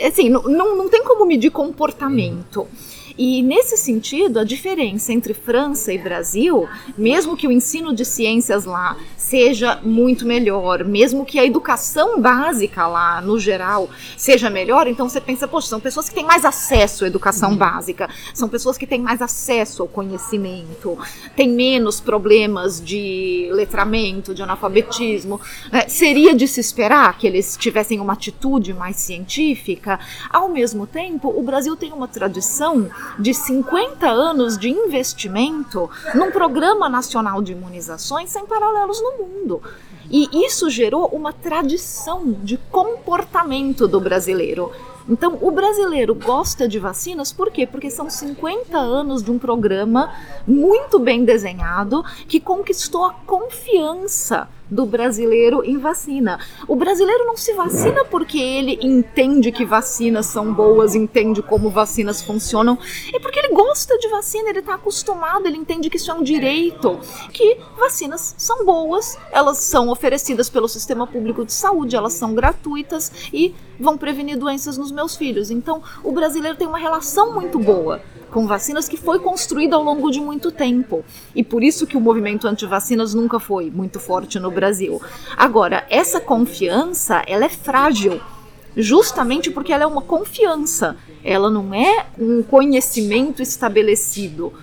Assim, 0.06 0.28
não, 0.28 0.44
não, 0.44 0.76
não 0.76 0.90
tem 0.90 1.02
como 1.06 1.26
medir 1.26 1.50
comportamento. 1.50 2.68
E 3.18 3.42
nesse 3.42 3.78
sentido, 3.78 4.40
a 4.40 4.44
diferença 4.44 5.12
entre 5.12 5.34
França 5.34 5.92
e 5.92 5.98
Brasil, 5.98 6.68
mesmo 6.98 7.36
que 7.36 7.48
o 7.48 7.52
ensino 7.52 7.94
de 7.94 8.06
ciências 8.06 8.66
lá 8.66 8.96
seja 9.18 9.80
muito 9.84 10.26
melhor, 10.26 10.84
mesmo 10.84 11.26
que 11.26 11.40
a 11.40 11.46
educação 11.46 12.22
básica 12.22 12.88
lá, 12.88 13.20
no 13.20 13.40
geral, 13.40 13.90
seja 14.16 14.50
melhor, 14.50 14.88
então 14.88 15.10
você 15.10 15.20
pensa, 15.20 15.48
poxa, 15.48 15.68
são 15.68 15.80
pessoas 15.80 16.08
que 16.08 16.16
têm 16.16 16.26
mais 16.26 16.46
acesso 16.46 17.04
à 17.04 17.08
educação 17.08 17.52
uhum. 17.52 17.58
básica, 17.58 18.10
são 18.34 18.48
pessoas 18.48 18.78
que 18.78 18.86
têm 18.86 19.02
mais 19.02 19.22
acesso 19.22 19.82
ao 19.82 19.88
conhecimento, 19.88 20.98
têm 21.36 21.50
menos 21.50 22.00
problemas 22.00 22.80
de 22.80 23.50
letramento, 23.52 24.34
de 24.34 24.44
analfabetismo. 24.44 25.42
É, 25.72 25.90
seria 25.90 26.36
de 26.36 26.48
se 26.48 26.60
esperar 26.60 27.18
que 27.18 27.26
eles 27.26 27.58
tivessem 27.58 28.00
uma 28.00 28.14
atitude 28.14 28.74
mais 28.74 28.98
científica. 28.98 30.00
Ao 30.30 30.50
mesmo 30.50 30.86
tempo, 30.86 31.34
o 31.36 31.42
Brasil 31.42 31.76
tem 31.76 31.92
uma 31.92 32.08
tradição 32.08 32.90
de 33.20 33.34
50 33.34 34.08
anos 34.08 34.58
de 34.58 34.70
investimento 34.70 35.90
num 36.14 36.32
programa 36.32 36.88
nacional 36.90 37.42
de 37.42 37.52
imunizações 37.52 38.30
sem 38.30 38.46
paralelos 38.46 39.02
no 39.02 39.26
mundo. 39.26 39.62
E 40.10 40.46
isso 40.46 40.70
gerou 40.70 41.08
uma 41.08 41.34
tradição 41.34 42.32
de 42.44 42.58
comportamento 42.72 43.88
do 43.88 44.00
brasileiro. 44.00 44.72
Então, 45.10 45.38
o 45.42 45.52
brasileiro 45.52 46.14
gosta 46.14 46.68
de 46.68 46.80
vacinas 46.80 47.32
por 47.32 47.52
quê? 47.52 47.66
Porque 47.66 47.90
são 47.90 48.10
50 48.10 48.78
anos 48.78 49.24
de 49.24 49.32
um 49.32 49.40
programa 49.40 50.14
muito 50.46 51.00
bem 51.00 51.24
desenhado 51.24 52.04
que 52.28 52.40
conquistou 52.40 53.06
a 53.06 53.14
confiança 53.26 54.50
do 54.70 54.86
brasileiro 54.86 55.64
em 55.64 55.78
vacina. 55.78 56.40
O 56.68 56.76
brasileiro 56.76 57.26
não 57.26 57.38
se 57.38 57.54
vacina 57.54 58.04
porque 58.06 58.40
ele 58.40 58.78
entende 58.82 59.52
que 59.52 59.66
vacinas 59.66 60.26
são 60.26 60.54
boas, 60.54 60.96
entende 60.96 61.42
como 61.42 61.70
vacinas 61.70 62.22
funcionam, 62.22 62.78
é 63.14 63.20
porque 63.20 63.40
ele 63.40 63.50
gosta 63.50 63.98
de 63.98 64.08
vacina, 64.10 64.50
ele 64.50 64.60
está 64.60 64.76
acostumado, 64.76 65.48
ele 65.48 65.58
entende 65.58 65.90
que 65.90 65.98
isso 65.98 66.12
é 66.12 66.14
um 66.14 66.24
direito, 66.24 67.00
que 67.32 67.58
vacinas 67.78 68.36
são 68.38 68.66
boas, 68.66 69.18
elas 69.32 69.58
são 69.58 69.90
oferecidas 69.90 70.50
pelo 70.50 70.68
sistema 70.68 71.08
público 71.08 71.46
de 71.46 71.54
saúde, 71.54 71.96
elas 71.96 72.14
são 72.14 72.34
gratuitas 72.34 73.30
e 73.34 73.54
vão 73.80 73.98
prevenir 73.98 74.38
doenças 74.38 74.78
nos 74.78 74.92
meus 74.92 75.16
filhos. 75.16 75.52
Então, 75.52 75.82
o 76.04 76.12
brasileiro 76.12 76.58
tem 76.58 76.68
uma 76.68 76.80
relação 76.80 77.34
muito 77.34 77.60
boa 77.60 78.02
com 78.32 78.48
vacinas 78.48 78.88
que 78.88 78.98
foi 78.98 79.20
construída 79.20 79.76
ao 79.76 79.84
longo 79.84 80.12
de 80.12 80.20
muito 80.20 80.52
tempo. 80.52 81.04
E 81.36 81.44
por 81.44 81.64
isso 81.64 81.88
que 81.88 81.98
o 81.98 82.02
movimento 82.02 82.48
anti-vacinas 82.48 83.14
nunca 83.14 83.40
foi 83.40 83.72
muito 83.72 84.00
forte 84.00 84.40
no 84.40 84.52
Brasil. 84.52 85.02
Agora, 85.36 85.86
essa 85.90 86.20
confiança, 86.20 87.24
ela 87.28 87.46
é 87.46 87.50
frágil 87.50 88.22
justamente 88.78 89.50
porque 89.50 89.74
ela 89.74 89.84
é 89.84 89.88
uma 89.88 90.04
confiança, 90.04 90.98
ela 91.24 91.50
não 91.50 91.74
é 91.74 92.06
um 92.18 92.44
conhecimento 92.44 93.42
estabelecido. 93.42 94.54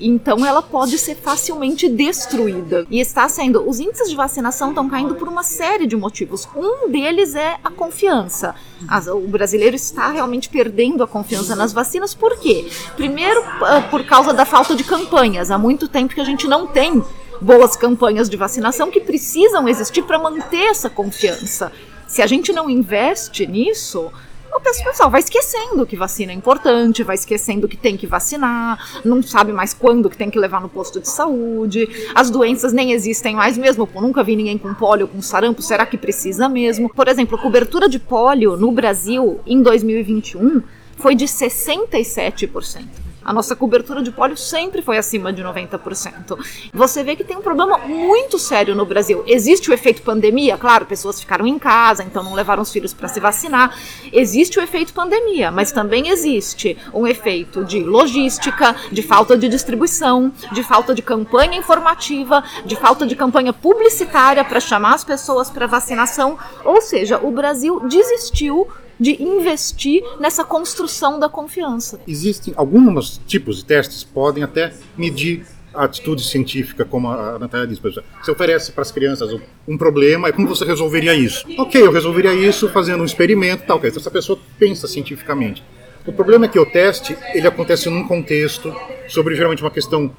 Então 0.00 0.44
ela 0.44 0.62
pode 0.62 0.98
ser 0.98 1.14
facilmente 1.14 1.88
destruída. 1.88 2.86
E 2.90 3.00
está 3.00 3.28
sendo. 3.28 3.68
Os 3.68 3.80
índices 3.80 4.10
de 4.10 4.16
vacinação 4.16 4.70
estão 4.70 4.88
caindo 4.88 5.14
por 5.14 5.28
uma 5.28 5.42
série 5.42 5.86
de 5.86 5.96
motivos. 5.96 6.48
Um 6.56 6.90
deles 6.90 7.34
é 7.34 7.58
a 7.62 7.70
confiança. 7.70 8.54
As, 8.86 9.06
o 9.06 9.20
brasileiro 9.20 9.76
está 9.76 10.10
realmente 10.10 10.48
perdendo 10.48 11.02
a 11.02 11.06
confiança 11.06 11.56
nas 11.56 11.72
vacinas. 11.72 12.14
Por 12.14 12.38
quê? 12.38 12.68
Primeiro, 12.96 13.42
ah, 13.62 13.86
por 13.90 14.04
causa 14.04 14.32
da 14.32 14.44
falta 14.44 14.74
de 14.74 14.84
campanhas. 14.84 15.50
Há 15.50 15.58
muito 15.58 15.88
tempo 15.88 16.14
que 16.14 16.20
a 16.20 16.24
gente 16.24 16.46
não 16.46 16.66
tem 16.66 17.02
boas 17.40 17.76
campanhas 17.76 18.28
de 18.28 18.36
vacinação 18.36 18.90
que 18.90 19.00
precisam 19.00 19.68
existir 19.68 20.02
para 20.02 20.18
manter 20.18 20.66
essa 20.70 20.90
confiança. 20.90 21.72
Se 22.06 22.22
a 22.22 22.26
gente 22.26 22.52
não 22.52 22.70
investe 22.70 23.46
nisso, 23.46 24.10
o 24.58 24.84
pessoal 24.84 25.10
vai 25.10 25.20
esquecendo 25.20 25.86
que 25.86 25.96
vacina 25.96 26.32
é 26.32 26.34
importante, 26.34 27.02
vai 27.02 27.14
esquecendo 27.14 27.68
que 27.68 27.76
tem 27.76 27.96
que 27.96 28.06
vacinar, 28.06 29.00
não 29.04 29.22
sabe 29.22 29.52
mais 29.52 29.72
quando 29.72 30.10
que 30.10 30.16
tem 30.16 30.30
que 30.30 30.38
levar 30.38 30.60
no 30.60 30.68
posto 30.68 31.00
de 31.00 31.08
saúde, 31.08 31.88
as 32.14 32.28
doenças 32.30 32.72
nem 32.72 32.92
existem 32.92 33.34
mais 33.34 33.56
mesmo, 33.56 33.88
nunca 33.94 34.22
vi 34.22 34.36
ninguém 34.36 34.58
com 34.58 34.74
pólio, 34.74 35.08
com 35.08 35.22
sarampo, 35.22 35.62
será 35.62 35.86
que 35.86 35.96
precisa 35.96 36.48
mesmo? 36.48 36.92
Por 36.92 37.08
exemplo, 37.08 37.38
a 37.38 37.40
cobertura 37.40 37.88
de 37.88 37.98
pólio 37.98 38.56
no 38.56 38.70
Brasil 38.72 39.40
em 39.46 39.62
2021 39.62 40.62
foi 40.96 41.14
de 41.14 41.26
67% 41.26 43.07
a 43.28 43.32
nossa 43.34 43.54
cobertura 43.54 44.02
de 44.02 44.10
pólio 44.10 44.38
sempre 44.38 44.80
foi 44.80 44.96
acima 44.96 45.30
de 45.30 45.42
90%. 45.42 46.38
Você 46.72 47.04
vê 47.04 47.14
que 47.14 47.22
tem 47.22 47.36
um 47.36 47.42
problema 47.42 47.76
muito 47.76 48.38
sério 48.38 48.74
no 48.74 48.86
Brasil. 48.86 49.22
Existe 49.26 49.70
o 49.70 49.74
efeito 49.74 50.00
pandemia, 50.00 50.56
claro, 50.56 50.86
pessoas 50.86 51.20
ficaram 51.20 51.46
em 51.46 51.58
casa, 51.58 52.02
então 52.02 52.22
não 52.22 52.32
levaram 52.32 52.62
os 52.62 52.72
filhos 52.72 52.94
para 52.94 53.06
se 53.06 53.20
vacinar. 53.20 53.78
Existe 54.10 54.58
o 54.58 54.62
efeito 54.62 54.94
pandemia, 54.94 55.50
mas 55.50 55.70
também 55.70 56.08
existe 56.08 56.78
um 56.94 57.06
efeito 57.06 57.66
de 57.66 57.80
logística, 57.80 58.74
de 58.90 59.02
falta 59.02 59.36
de 59.36 59.46
distribuição, 59.46 60.32
de 60.50 60.62
falta 60.62 60.94
de 60.94 61.02
campanha 61.02 61.58
informativa, 61.58 62.42
de 62.64 62.76
falta 62.76 63.06
de 63.06 63.14
campanha 63.14 63.52
publicitária 63.52 64.42
para 64.42 64.58
chamar 64.58 64.94
as 64.94 65.04
pessoas 65.04 65.50
para 65.50 65.66
vacinação. 65.66 66.38
Ou 66.64 66.80
seja, 66.80 67.20
o 67.22 67.30
Brasil 67.30 67.80
desistiu 67.80 68.66
de 68.98 69.22
investir 69.22 70.02
nessa 70.18 70.44
construção 70.44 71.18
da 71.18 71.28
confiança. 71.28 72.00
Existem 72.06 72.52
alguns 72.56 73.20
tipos 73.26 73.58
de 73.58 73.64
testes 73.64 74.02
podem 74.02 74.42
até 74.42 74.72
medir 74.96 75.46
a 75.74 75.84
atitude 75.84 76.24
científica, 76.24 76.84
como 76.84 77.08
a 77.08 77.38
Natália 77.38 77.66
disse. 77.66 77.80
Por 77.80 77.90
exemplo, 77.90 78.08
você 78.20 78.30
oferece 78.30 78.72
para 78.72 78.82
as 78.82 78.90
crianças 78.90 79.30
um 79.66 79.78
problema, 79.78 80.32
como 80.32 80.48
você 80.48 80.64
resolveria 80.64 81.14
isso? 81.14 81.46
Ok, 81.58 81.80
eu 81.80 81.92
resolveria 81.92 82.32
isso 82.34 82.68
fazendo 82.70 83.02
um 83.02 83.04
experimento, 83.04 83.64
tal. 83.66 83.80
Essa 83.84 84.10
pessoa 84.10 84.38
pensa 84.58 84.88
cientificamente. 84.88 85.62
O 86.06 86.12
problema 86.12 86.46
é 86.46 86.48
que 86.48 86.58
o 86.58 86.66
teste 86.66 87.16
ele 87.34 87.46
acontece 87.46 87.88
num 87.90 88.08
contexto 88.08 88.74
sobre 89.08 89.34
geralmente 89.34 89.62
uma 89.62 89.70
questão 89.70 90.10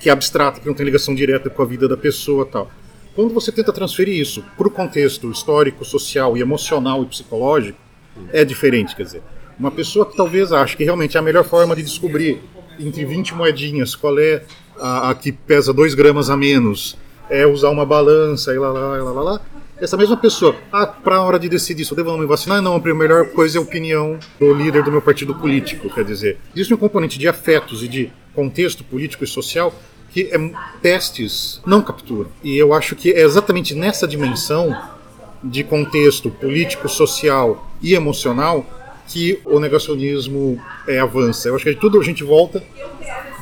que 0.00 0.08
é 0.08 0.12
abstrata, 0.12 0.60
que 0.60 0.66
não 0.66 0.74
tem 0.74 0.84
ligação 0.84 1.14
direta 1.14 1.48
com 1.50 1.62
a 1.62 1.66
vida 1.66 1.86
da 1.86 1.96
pessoa, 1.96 2.44
tal. 2.46 2.70
Quando 3.14 3.32
você 3.32 3.52
tenta 3.52 3.72
transferir 3.72 4.18
isso 4.18 4.44
para 4.56 4.66
o 4.66 4.70
contexto 4.70 5.30
histórico, 5.30 5.84
social 5.84 6.36
e 6.36 6.40
emocional 6.40 7.02
e 7.02 7.06
psicológico, 7.06 7.78
é 8.32 8.44
diferente, 8.44 8.94
quer 8.94 9.04
dizer. 9.04 9.22
Uma 9.58 9.70
pessoa 9.70 10.04
que 10.04 10.16
talvez 10.16 10.52
ache 10.52 10.76
que 10.76 10.84
realmente 10.84 11.16
é 11.16 11.20
a 11.20 11.22
melhor 11.22 11.44
forma 11.44 11.74
de 11.74 11.82
descobrir 11.82 12.40
entre 12.78 13.04
20 13.04 13.34
moedinhas 13.34 13.94
qual 13.94 14.18
é 14.18 14.42
a, 14.78 15.10
a 15.10 15.14
que 15.14 15.32
pesa 15.32 15.72
2 15.72 15.94
gramas 15.94 16.28
a 16.28 16.36
menos, 16.36 16.96
é 17.28 17.46
usar 17.46 17.70
uma 17.70 17.86
balança 17.86 18.52
e 18.54 18.58
lá, 18.58 18.70
lá, 18.70 19.02
lá, 19.02 19.10
lá, 19.10 19.22
lá. 19.22 19.40
Essa 19.78 19.96
mesma 19.96 20.16
pessoa, 20.16 20.56
ah, 20.72 20.86
para 20.86 21.16
a 21.16 21.22
hora 21.22 21.38
de 21.38 21.48
decidir 21.48 21.84
se 21.84 21.92
eu 21.92 21.96
devo 21.96 22.10
ou 22.10 22.16
não 22.16 22.22
me 22.22 22.28
vacinar, 22.28 22.62
não, 22.62 22.76
a 22.76 22.94
melhor 22.94 23.26
coisa 23.28 23.58
é 23.58 23.60
a 23.60 23.62
opinião 23.62 24.18
do 24.40 24.54
líder 24.54 24.82
do 24.82 24.90
meu 24.90 25.02
partido 25.02 25.34
político. 25.34 25.92
Quer 25.92 26.04
dizer, 26.04 26.38
existe 26.54 26.72
um 26.72 26.78
componente 26.78 27.18
de 27.18 27.28
afetos 27.28 27.82
e 27.82 27.88
de 27.88 28.10
contexto 28.34 28.82
político 28.84 29.24
e 29.24 29.26
social 29.26 29.74
que 30.10 30.30
é, 30.32 30.38
testes 30.80 31.60
não 31.66 31.82
capturam. 31.82 32.30
E 32.42 32.56
eu 32.56 32.72
acho 32.72 32.96
que 32.96 33.12
é 33.12 33.20
exatamente 33.20 33.74
nessa 33.74 34.08
dimensão 34.08 34.74
de 35.42 35.62
contexto 35.64 36.30
político, 36.30 36.88
social 36.88 37.70
e 37.82 37.94
emocional 37.94 38.64
que 39.08 39.40
o 39.44 39.60
negacionismo 39.60 40.60
é, 40.86 40.98
avança. 40.98 41.48
Eu 41.48 41.54
acho 41.54 41.64
que 41.64 41.74
de 41.74 41.80
tudo 41.80 42.00
a 42.00 42.02
gente 42.02 42.24
volta 42.24 42.62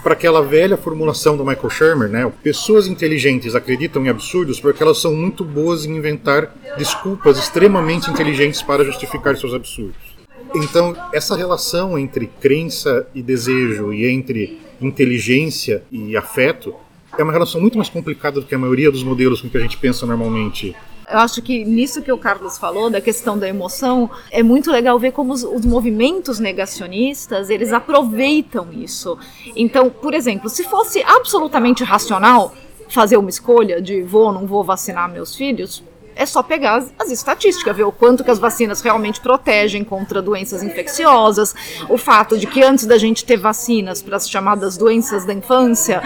para 0.02 0.12
aquela 0.12 0.42
velha 0.42 0.76
formulação 0.76 1.34
do 1.34 1.44
Michael 1.44 1.70
Shermer, 1.70 2.08
né? 2.10 2.30
Pessoas 2.42 2.86
inteligentes 2.86 3.54
acreditam 3.54 4.04
em 4.04 4.10
absurdos 4.10 4.60
porque 4.60 4.82
elas 4.82 4.98
são 4.98 5.14
muito 5.14 5.42
boas 5.42 5.86
em 5.86 5.96
inventar 5.96 6.54
desculpas 6.76 7.38
extremamente 7.38 8.10
inteligentes 8.10 8.60
para 8.60 8.84
justificar 8.84 9.36
seus 9.38 9.54
absurdos. 9.54 10.14
Então, 10.54 10.94
essa 11.12 11.34
relação 11.34 11.98
entre 11.98 12.26
crença 12.26 13.06
e 13.14 13.22
desejo 13.22 13.92
e 13.92 14.06
entre 14.06 14.60
inteligência 14.80 15.82
e 15.90 16.16
afeto 16.16 16.74
é 17.18 17.22
uma 17.22 17.32
relação 17.32 17.60
muito 17.60 17.78
mais 17.78 17.88
complicada 17.88 18.40
do 18.40 18.46
que 18.46 18.54
a 18.54 18.58
maioria 18.58 18.90
dos 18.90 19.02
modelos 19.02 19.40
com 19.40 19.48
que 19.48 19.56
a 19.56 19.60
gente 19.60 19.78
pensa 19.78 20.04
normalmente 20.04 20.76
Eu 21.10 21.18
acho 21.18 21.42
que 21.42 21.64
nisso 21.64 22.02
que 22.02 22.10
o 22.10 22.18
Carlos 22.18 22.56
falou, 22.56 22.88
da 22.88 23.00
questão 23.00 23.38
da 23.38 23.48
emoção, 23.48 24.10
é 24.30 24.42
muito 24.42 24.70
legal 24.70 24.98
ver 24.98 25.12
como 25.12 25.32
os, 25.32 25.42
os 25.42 25.64
movimentos 25.64 26.38
negacionistas, 26.38 27.50
eles 27.50 27.72
aproveitam 27.72 28.72
isso. 28.72 29.18
Então, 29.54 29.90
por 29.90 30.14
exemplo, 30.14 30.48
se 30.48 30.64
fosse 30.64 31.02
absolutamente 31.02 31.84
racional 31.84 32.54
fazer 32.88 33.16
uma 33.16 33.30
escolha 33.30 33.80
de 33.82 34.02
vou 34.02 34.26
ou 34.26 34.32
não 34.32 34.46
vou 34.46 34.64
vacinar 34.64 35.10
meus 35.10 35.34
filhos, 35.34 35.82
é 36.16 36.24
só 36.24 36.42
pegar 36.42 36.76
as, 36.76 36.92
as, 36.98 37.10
estatísticas, 37.10 37.76
ver 37.76 37.82
o 37.82 37.92
quanto 37.92 38.22
que 38.22 38.30
as 38.30 38.38
vacinas 38.38 38.80
realmente 38.80 39.20
protegem 39.20 39.82
contra 39.82 40.22
doenças 40.22 40.62
infecciosas, 40.62 41.54
o 41.88 41.98
fato 41.98 42.38
de 42.38 42.46
que 42.46 42.62
antes 42.62 42.86
da 42.86 42.96
gente 42.96 43.24
ter 43.24 43.36
vacinas 43.36 44.00
para 44.00 44.16
as 44.16 44.28
chamadas 44.28 44.76
doenças 44.76 45.24
da 45.24 45.34
infância, 45.34 46.02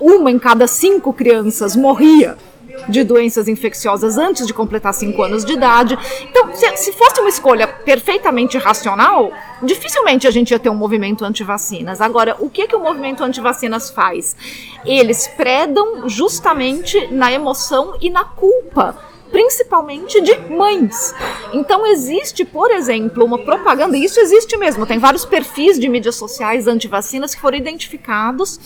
uma 0.00 0.30
em 0.30 0.38
cada 0.38 0.66
cinco 0.66 1.12
crianças 1.12 1.74
morria 1.74 2.36
de 2.88 3.04
doenças 3.04 3.48
infecciosas 3.48 4.18
antes 4.18 4.46
de 4.46 4.54
completar 4.54 4.92
5 4.92 5.22
anos 5.22 5.44
de 5.44 5.52
idade. 5.52 5.98
Então, 6.22 6.54
se, 6.54 6.76
se, 6.76 6.92
fosse 6.92 7.20
uma 7.20 7.28
escolha 7.28 7.66
perfeitamente 7.66 8.58
racional, 8.58 9.32
dificilmente 9.62 10.26
a 10.26 10.30
gente 10.30 10.50
ia 10.50 10.58
ter 10.58 10.70
um 10.70 10.74
movimento 10.74 11.24
anti-vacinas. 11.24 12.00
Agora, 12.00 12.36
o 12.38 12.50
que, 12.50 12.66
que 12.66 12.76
o 12.76 12.80
movimento 12.80 13.22
anti-vacinas 13.22 13.90
faz? 13.90 14.36
Eles 14.84 15.26
predam 15.26 16.08
justamente 16.08 17.08
na 17.08 17.32
emoção 17.32 17.96
e 18.00 18.10
na 18.10 18.24
culpa 18.24 18.96
principalmente 19.34 20.20
de 20.20 20.36
mães. 20.48 21.12
Então 21.52 21.84
existe, 21.84 22.44
por 22.44 22.70
exemplo, 22.70 23.24
uma 23.24 23.36
propaganda, 23.36 23.96
e 23.96 24.04
isso 24.04 24.20
existe 24.20 24.56
mesmo, 24.56 24.86
tem 24.86 25.00
vários 25.00 25.24
perfis 25.24 25.76
de 25.76 25.88
mídias 25.88 26.14
sociais 26.14 26.68
anti-vacinas 26.68 27.34
que 27.34 27.40
foram 27.40 27.58
identificados 27.58 28.60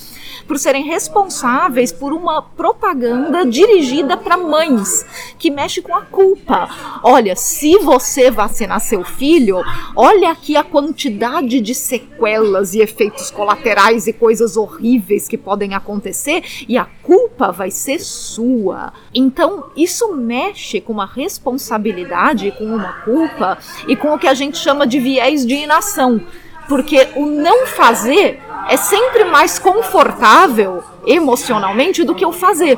por 0.46 0.59
serem 0.59 0.85
responsáveis 0.85 1.90
por 1.90 2.12
uma 2.12 2.42
propaganda 2.42 3.46
dirigida 3.46 4.14
para 4.14 4.37
mães, 4.37 5.07
que 5.38 5.50
mexe 5.50 5.81
com 5.81 5.94
a 5.94 6.02
culpa. 6.02 6.68
Olha, 7.02 7.35
se 7.35 7.78
você 7.78 8.31
vacinar 8.31 8.81
seu 8.83 9.02
filho, 9.02 9.62
olha 9.96 10.31
aqui 10.31 10.54
a 10.54 10.62
quantidade 10.62 11.62
de 11.62 11.74
sequelas 11.74 12.74
e 12.74 12.81
efeitos 12.81 13.31
colaterais 13.31 14.07
e 14.07 14.12
coisas 14.12 14.54
horríveis 14.54 15.26
que 15.26 15.38
podem 15.38 15.72
acontecer, 15.72 16.44
e 16.68 16.76
a 16.76 16.85
culpa 16.85 17.50
vai 17.50 17.70
ser 17.70 18.00
sua. 18.00 18.92
Então, 19.14 19.70
isso 19.74 20.14
mexe 20.14 20.57
mexe 20.58 20.80
com 20.80 20.92
uma 20.92 21.06
responsabilidade, 21.06 22.52
com 22.58 22.64
uma 22.64 22.92
culpa 23.04 23.58
e 23.86 23.94
com 23.94 24.12
o 24.12 24.18
que 24.18 24.26
a 24.26 24.34
gente 24.34 24.58
chama 24.58 24.86
de 24.86 24.98
viés 24.98 25.46
de 25.46 25.54
inação. 25.54 26.20
Porque 26.68 27.08
o 27.14 27.24
não 27.24 27.64
fazer 27.64 28.42
é 28.68 28.76
sempre 28.76 29.24
mais 29.24 29.58
confortável 29.58 30.82
emocionalmente 31.06 32.02
do 32.02 32.14
que 32.14 32.26
o 32.26 32.32
fazer. 32.32 32.76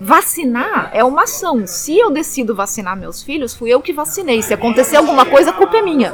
Vacinar 0.00 0.90
é 0.92 1.04
uma 1.04 1.22
ação. 1.22 1.64
Se 1.64 1.96
eu 1.96 2.10
decido 2.10 2.56
vacinar 2.56 2.96
meus 2.96 3.22
filhos, 3.22 3.54
fui 3.54 3.70
eu 3.70 3.80
que 3.80 3.92
vacinei. 3.92 4.42
Se 4.42 4.52
acontecer 4.52 4.96
alguma 4.96 5.24
coisa, 5.24 5.50
a 5.50 5.52
culpa 5.52 5.76
é 5.76 5.82
minha. 5.82 6.12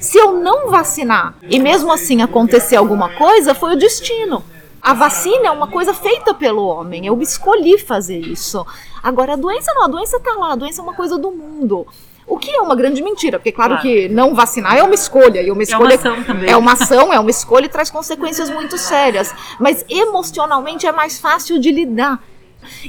Se 0.00 0.16
eu 0.16 0.40
não 0.40 0.70
vacinar 0.70 1.34
e 1.42 1.58
mesmo 1.58 1.92
assim 1.92 2.22
acontecer 2.22 2.76
alguma 2.76 3.10
coisa, 3.10 3.54
foi 3.54 3.74
o 3.74 3.78
destino. 3.78 4.42
A 4.86 4.94
vacina 4.94 5.48
é 5.48 5.50
uma 5.50 5.66
coisa 5.66 5.92
feita 5.92 6.32
pelo 6.32 6.64
homem. 6.64 7.06
Eu 7.06 7.20
escolhi 7.20 7.76
fazer 7.76 8.20
isso. 8.20 8.64
Agora, 9.02 9.32
a 9.32 9.36
doença 9.36 9.72
não, 9.74 9.82
a 9.82 9.88
doença 9.88 10.16
está 10.18 10.30
lá, 10.36 10.52
a 10.52 10.54
doença 10.54 10.80
é 10.80 10.84
uma 10.84 10.94
coisa 10.94 11.18
do 11.18 11.32
mundo. 11.32 11.84
O 12.24 12.38
que 12.38 12.52
é 12.52 12.60
uma 12.60 12.76
grande 12.76 13.02
mentira, 13.02 13.36
porque 13.36 13.50
claro, 13.50 13.72
claro, 13.72 13.82
que 13.82 14.08
não 14.08 14.32
vacinar 14.32 14.76
é 14.76 14.84
uma 14.84 14.94
escolha, 14.94 15.42
e 15.42 15.50
uma 15.50 15.64
escolha 15.64 15.94
é 15.94 15.98
uma 15.98 16.12
ação 16.12 16.22
também. 16.22 16.50
É 16.50 16.56
uma 16.56 16.72
ação, 16.74 17.12
é 17.12 17.18
uma 17.18 17.30
escolha 17.30 17.66
e 17.66 17.68
traz 17.68 17.90
consequências 17.90 18.48
muito 18.48 18.78
sérias, 18.78 19.34
mas 19.58 19.84
emocionalmente 19.88 20.86
é 20.86 20.92
mais 20.92 21.18
fácil 21.18 21.58
de 21.58 21.72
lidar. 21.72 22.22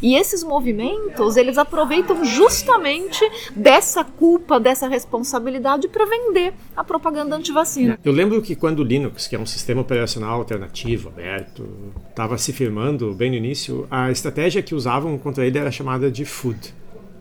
E 0.02 0.16
esses 0.16 0.44
movimentos, 0.44 1.38
eles 1.38 1.58
aproveitam 1.58 2.24
justamente 2.24 3.20
dessa 3.56 4.04
culpa, 4.04 4.60
dessa 4.60 4.88
responsabilidade 4.88 5.88
para 5.88 6.06
vender 6.06 6.54
a 6.76 6.84
propaganda 6.84 7.36
antivacina. 7.36 8.00
Eu 8.04 8.12
lembro 8.12 8.42
que 8.42 8.56
quando 8.56 8.80
o 8.80 8.84
Linux, 8.84 9.28
que 9.28 9.36
é 9.36 9.40
um 9.40 9.46
sistema 9.46 9.82
operacional 9.82 10.40
alternativo, 10.40 11.10
aberto, 11.10 11.68
estava 12.10 12.38
se 12.38 12.54
firmando 12.54 13.14
bem 13.14 13.30
no 13.30 13.36
início, 13.36 13.88
a 13.90 14.12
estratégia 14.12 14.62
que 14.62 14.76
usavam 14.76 15.18
contra 15.18 15.46
ele 15.46 15.58
era 15.58 15.72
chamada 15.72 16.10
de 16.10 16.26
FUD. 16.26 16.74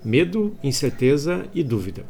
Medo, 0.04 0.56
incerteza 0.62 1.46
e 1.54 1.62
dúvida. 1.62 2.04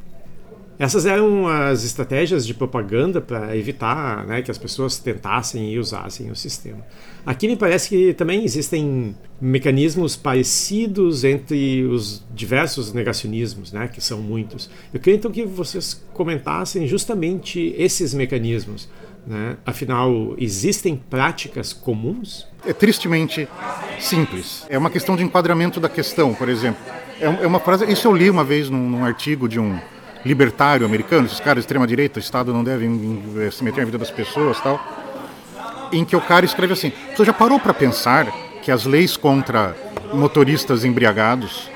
Essas 0.78 1.06
eram 1.06 1.48
as 1.48 1.84
estratégias 1.84 2.46
de 2.46 2.52
propaganda 2.52 3.20
para 3.20 3.56
evitar 3.56 4.26
né, 4.26 4.42
que 4.42 4.50
as 4.50 4.58
pessoas 4.58 4.98
tentassem 4.98 5.72
e 5.72 5.78
usassem 5.78 6.30
o 6.30 6.36
sistema. 6.36 6.84
Aqui 7.26 7.48
me 7.48 7.56
parece 7.56 7.88
que 7.88 8.14
também 8.14 8.44
existem 8.44 9.16
mecanismos 9.40 10.14
parecidos 10.14 11.24
entre 11.24 11.84
os 11.84 12.24
diversos 12.32 12.92
negacionismos, 12.92 13.72
né, 13.72 13.88
que 13.88 14.00
são 14.00 14.18
muitos. 14.22 14.70
Eu 14.94 15.00
queria 15.00 15.18
então 15.18 15.32
que 15.32 15.44
vocês 15.44 16.00
comentassem 16.14 16.86
justamente 16.86 17.74
esses 17.76 18.14
mecanismos. 18.14 18.88
Né? 19.26 19.56
Afinal, 19.66 20.36
existem 20.38 20.96
práticas 20.96 21.72
comuns? 21.72 22.46
É 22.64 22.72
tristemente 22.72 23.48
simples. 23.98 24.64
É 24.68 24.78
uma 24.78 24.88
questão 24.88 25.16
de 25.16 25.24
enquadramento 25.24 25.80
da 25.80 25.88
questão, 25.88 26.32
por 26.32 26.48
exemplo. 26.48 26.80
É, 27.20 27.24
é 27.24 27.46
uma 27.46 27.58
frase. 27.58 27.90
Isso 27.90 28.06
eu 28.06 28.14
li 28.14 28.30
uma 28.30 28.44
vez 28.44 28.70
num, 28.70 28.88
num 28.88 29.04
artigo 29.04 29.48
de 29.48 29.58
um 29.58 29.76
libertário 30.24 30.86
americano, 30.86 31.26
esses 31.26 31.40
caras 31.40 31.56
de 31.56 31.60
extrema 31.60 31.86
direita, 31.86 32.18
o 32.18 32.22
Estado 32.22 32.52
não 32.52 32.62
deve 32.62 32.88
se 33.52 33.62
meter 33.62 33.80
na 33.80 33.86
vida 33.86 33.98
das 33.98 34.10
pessoas 34.10 34.60
tal, 34.60 35.05
em 35.92 36.04
que 36.04 36.16
o 36.16 36.20
cara 36.20 36.44
escreve 36.44 36.72
assim: 36.72 36.92
você 37.14 37.24
já 37.24 37.32
parou 37.32 37.58
para 37.58 37.74
pensar 37.74 38.26
que 38.62 38.70
as 38.70 38.84
leis 38.84 39.16
contra 39.16 39.76
motoristas 40.12 40.84
embriagados, 40.84 41.70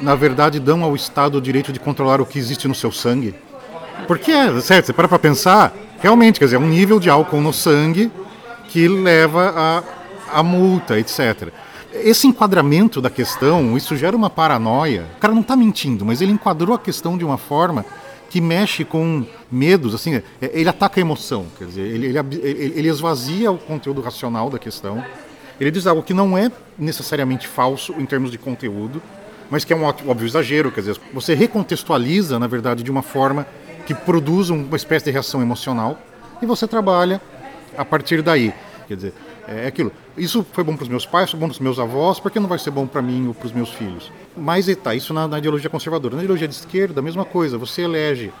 na 0.00 0.14
verdade, 0.14 0.58
dão 0.58 0.82
ao 0.82 0.94
Estado 0.94 1.38
o 1.38 1.40
direito 1.40 1.72
de 1.72 1.78
controlar 1.78 2.20
o 2.20 2.26
que 2.26 2.38
existe 2.38 2.66
no 2.68 2.74
seu 2.74 2.90
sangue? 2.90 3.34
Porque 4.06 4.32
é, 4.32 4.60
certo, 4.60 4.86
você 4.86 4.92
para 4.92 5.08
para 5.08 5.18
pensar, 5.18 5.72
realmente, 6.00 6.38
quer 6.38 6.46
dizer, 6.46 6.56
é 6.56 6.58
um 6.58 6.66
nível 6.66 6.98
de 6.98 7.08
álcool 7.08 7.40
no 7.40 7.52
sangue 7.52 8.10
que 8.68 8.88
leva 8.88 9.52
a, 9.56 10.40
a 10.40 10.42
multa, 10.42 10.98
etc 10.98 11.52
esse 11.94 12.26
enquadramento 12.26 13.00
da 13.00 13.08
questão, 13.08 13.76
isso 13.76 13.96
gera 13.96 14.16
uma 14.16 14.28
paranoia. 14.28 15.06
O 15.16 15.20
cara 15.20 15.32
não 15.32 15.42
está 15.42 15.54
mentindo, 15.54 16.04
mas 16.04 16.20
ele 16.20 16.32
enquadrou 16.32 16.74
a 16.74 16.78
questão 16.78 17.16
de 17.16 17.24
uma 17.24 17.38
forma 17.38 17.84
que 18.34 18.40
mexe 18.40 18.84
com 18.84 19.24
medos, 19.48 19.94
assim, 19.94 20.16
é, 20.16 20.22
ele 20.52 20.68
ataca 20.68 20.98
a 20.98 21.02
emoção, 21.02 21.46
quer 21.56 21.66
dizer, 21.66 21.82
ele, 21.82 22.06
ele, 22.08 22.72
ele 22.74 22.88
esvazia 22.88 23.52
o 23.52 23.56
conteúdo 23.56 24.00
racional 24.00 24.50
da 24.50 24.58
questão. 24.58 25.04
Ele 25.60 25.70
diz 25.70 25.86
algo 25.86 26.02
que 26.02 26.12
não 26.12 26.36
é 26.36 26.50
necessariamente 26.76 27.46
falso 27.46 27.94
em 27.96 28.04
termos 28.04 28.32
de 28.32 28.36
conteúdo, 28.36 29.00
mas 29.48 29.64
que 29.64 29.72
é 29.72 29.76
um 29.76 29.84
óbvio 29.84 30.26
exagero, 30.26 30.72
quer 30.72 30.80
dizer, 30.80 31.00
você 31.12 31.32
recontextualiza, 31.32 32.36
na 32.40 32.48
verdade, 32.48 32.82
de 32.82 32.90
uma 32.90 33.02
forma 33.02 33.46
que 33.86 33.94
produz 33.94 34.50
uma 34.50 34.76
espécie 34.76 35.04
de 35.04 35.12
reação 35.12 35.40
emocional 35.40 35.96
e 36.42 36.46
você 36.46 36.66
trabalha 36.66 37.20
a 37.78 37.84
partir 37.84 38.20
daí. 38.20 38.52
Quer 38.88 38.96
dizer, 38.96 39.14
é 39.46 39.66
aquilo. 39.66 39.92
Isso 40.16 40.46
foi 40.52 40.64
bom 40.64 40.76
para 40.76 40.84
os 40.84 40.88
meus 40.88 41.06
pais, 41.06 41.30
foi 41.30 41.38
bom 41.38 41.46
para 41.46 41.54
os 41.54 41.60
meus 41.60 41.78
avós, 41.78 42.20
por 42.20 42.30
que 42.30 42.40
não 42.40 42.48
vai 42.48 42.58
ser 42.58 42.70
bom 42.70 42.86
para 42.86 43.02
mim 43.02 43.28
ou 43.28 43.34
para 43.34 43.46
os 43.46 43.52
meus 43.52 43.70
filhos? 43.70 44.10
Mas 44.36 44.68
está, 44.68 44.94
isso 44.94 45.12
na, 45.12 45.26
na, 45.28 45.38
ideologia 45.38 45.68
conservadora. 45.68 46.16
Na 46.16 46.22
ideologia 46.22 46.48
de 46.48 46.54
esquerda, 46.54 47.00
a 47.00 47.02
mesma 47.02 47.24
coisa, 47.24 47.58
você 47.58 47.82
elege. 47.82 48.32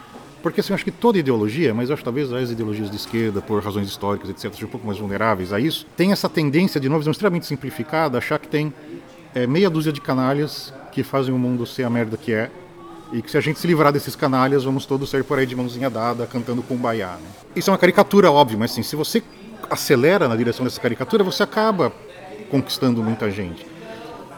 Porque 0.42 0.60
assim, 0.60 0.72
eu 0.72 0.74
acho 0.74 0.84
que 0.84 0.90
toda 0.90 1.18
ideologia, 1.18 1.72
mas 1.72 1.88
eu 1.88 1.94
acho 1.94 2.04
talvez 2.04 2.30
as 2.32 2.50
ideologias 2.50 2.90
de 2.90 2.96
esquerda, 2.96 3.40
por 3.40 3.62
razões 3.62 3.88
históricas, 3.88 4.28
etc., 4.28 4.52
sejam 4.52 4.68
um 4.68 4.70
pouco 4.70 4.86
mais 4.86 4.98
vulneráveis 4.98 5.52
a 5.52 5.58
isso, 5.58 5.86
tem 5.96 6.12
essa 6.12 6.28
tendência, 6.28 6.78
de 6.78 6.86
uma 6.86 6.98
visão 6.98 7.12
extremamente 7.12 7.46
simplificada, 7.46 8.18
achar 8.18 8.38
que 8.38 8.46
tem 8.46 8.72
é, 9.34 9.46
meia 9.46 9.70
dúzia 9.70 9.90
de 9.90 10.02
canalhas 10.02 10.72
que 10.92 11.02
fazem 11.02 11.34
o 11.34 11.38
mundo 11.38 11.64
ser 11.64 11.84
a 11.84 11.90
merda 11.90 12.18
que 12.18 12.32
é, 12.32 12.50
e 13.12 13.22
que 13.22 13.30
se 13.30 13.38
a 13.38 13.40
gente 13.40 13.58
se 13.58 13.66
livrar 13.66 13.92
desses 13.92 14.14
canalhas, 14.14 14.64
vamos 14.64 14.84
todos 14.86 15.08
sair 15.08 15.22
por 15.22 15.38
aí 15.38 15.46
de 15.46 15.56
mãozinha 15.56 15.88
dada, 15.88 16.26
cantando 16.26 16.62
baiá. 16.70 17.12
Né? 17.12 17.28
Isso 17.56 17.70
é 17.70 17.72
uma 17.72 17.78
caricatura, 17.78 18.30
óbvio, 18.30 18.58
mas 18.58 18.72
assim, 18.72 18.82
se 18.82 18.96
você 18.96 19.22
acelera 19.70 20.28
na 20.28 20.36
direção 20.36 20.64
dessa 20.64 20.80
caricatura, 20.80 21.24
você 21.24 21.42
acaba 21.42 21.92
conquistando 22.50 23.02
muita 23.02 23.30
gente. 23.30 23.66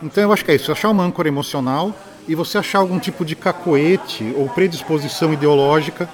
Então 0.02 0.22
eu 0.22 0.32
acho 0.32 0.44
que 0.44 0.50
é 0.50 0.54
isso, 0.54 0.70
achar 0.70 0.90
uma 0.90 1.04
âncora 1.04 1.28
emocional 1.28 1.94
e 2.28 2.34
você 2.34 2.58
achar 2.58 2.80
algum 2.80 2.98
tipo 2.98 3.24
de 3.24 3.34
cacoete 3.34 4.34
ou 4.36 4.48
predisposição 4.48 5.32
ideológica 5.32 6.08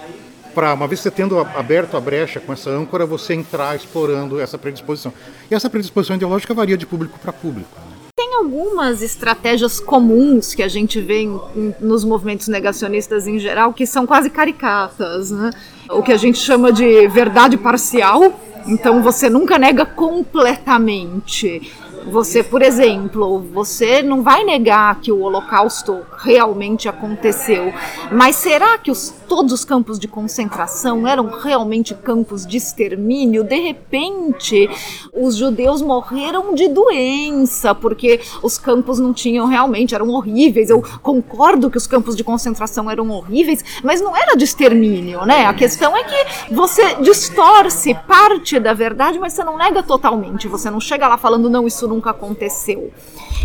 para, 0.54 0.74
uma 0.74 0.86
vez 0.86 1.00
você 1.00 1.10
tendo 1.10 1.38
aberto 1.38 1.96
a 1.96 2.00
brecha 2.00 2.38
com 2.38 2.52
essa 2.52 2.70
âncora, 2.70 3.06
você 3.06 3.34
entrar 3.34 3.74
explorando 3.74 4.38
essa 4.38 4.58
predisposição. 4.58 5.12
E 5.50 5.54
essa 5.54 5.70
predisposição 5.70 6.16
ideológica 6.16 6.52
varia 6.52 6.76
de 6.76 6.86
público 6.86 7.18
para 7.18 7.32
público. 7.32 7.70
Né? 7.74 7.92
Tem 8.14 8.34
algumas 8.34 9.00
estratégias 9.00 9.80
comuns 9.80 10.54
que 10.54 10.62
a 10.62 10.68
gente 10.68 11.00
vê 11.00 11.22
em, 11.22 11.40
em, 11.56 11.74
nos 11.80 12.04
movimentos 12.04 12.48
negacionistas 12.48 13.26
em 13.26 13.38
geral 13.38 13.72
que 13.72 13.86
são 13.86 14.06
quase 14.06 14.28
caricatas, 14.28 15.30
né? 15.30 15.50
O 15.90 16.02
que 16.02 16.12
a 16.12 16.16
gente 16.16 16.38
chama 16.38 16.70
de 16.70 17.08
verdade 17.08 17.56
parcial, 17.56 18.38
então 18.66 19.02
você 19.02 19.28
nunca 19.28 19.58
nega 19.58 19.84
completamente. 19.84 21.72
Você, 22.06 22.42
por 22.42 22.62
exemplo, 22.62 23.38
você 23.52 24.02
não 24.02 24.22
vai 24.22 24.44
negar 24.44 25.00
que 25.00 25.12
o 25.12 25.20
Holocausto 25.20 26.00
realmente 26.18 26.88
aconteceu, 26.88 27.72
mas 28.10 28.36
será 28.36 28.76
que 28.78 28.90
os, 28.90 29.14
todos 29.28 29.52
os 29.52 29.64
campos 29.64 29.98
de 29.98 30.08
concentração 30.08 31.06
eram 31.06 31.26
realmente 31.26 31.94
campos 31.94 32.46
de 32.46 32.56
extermínio? 32.56 33.44
De 33.44 33.58
repente, 33.58 34.68
os 35.12 35.36
judeus 35.36 35.80
morreram 35.80 36.54
de 36.54 36.68
doença, 36.68 37.74
porque 37.74 38.20
os 38.42 38.58
campos 38.58 38.98
não 38.98 39.12
tinham 39.12 39.46
realmente, 39.46 39.94
eram 39.94 40.08
horríveis. 40.08 40.70
Eu 40.70 40.82
concordo 41.02 41.70
que 41.70 41.78
os 41.78 41.86
campos 41.86 42.16
de 42.16 42.24
concentração 42.24 42.90
eram 42.90 43.10
horríveis, 43.10 43.64
mas 43.82 44.00
não 44.00 44.16
era 44.16 44.36
de 44.36 44.44
extermínio, 44.44 45.24
né? 45.24 45.46
A 45.46 45.54
questão 45.54 45.96
é 45.96 46.04
que 46.04 46.52
você 46.54 46.96
distorce 46.96 47.94
parte 48.06 48.58
da 48.58 48.74
verdade, 48.74 49.18
mas 49.18 49.32
você 49.32 49.44
não 49.44 49.56
nega 49.56 49.82
totalmente. 49.82 50.48
Você 50.48 50.70
não 50.70 50.80
chega 50.80 51.06
lá 51.06 51.16
falando, 51.16 51.48
não, 51.48 51.66
isso 51.66 51.91
nunca 51.92 52.10
aconteceu. 52.10 52.90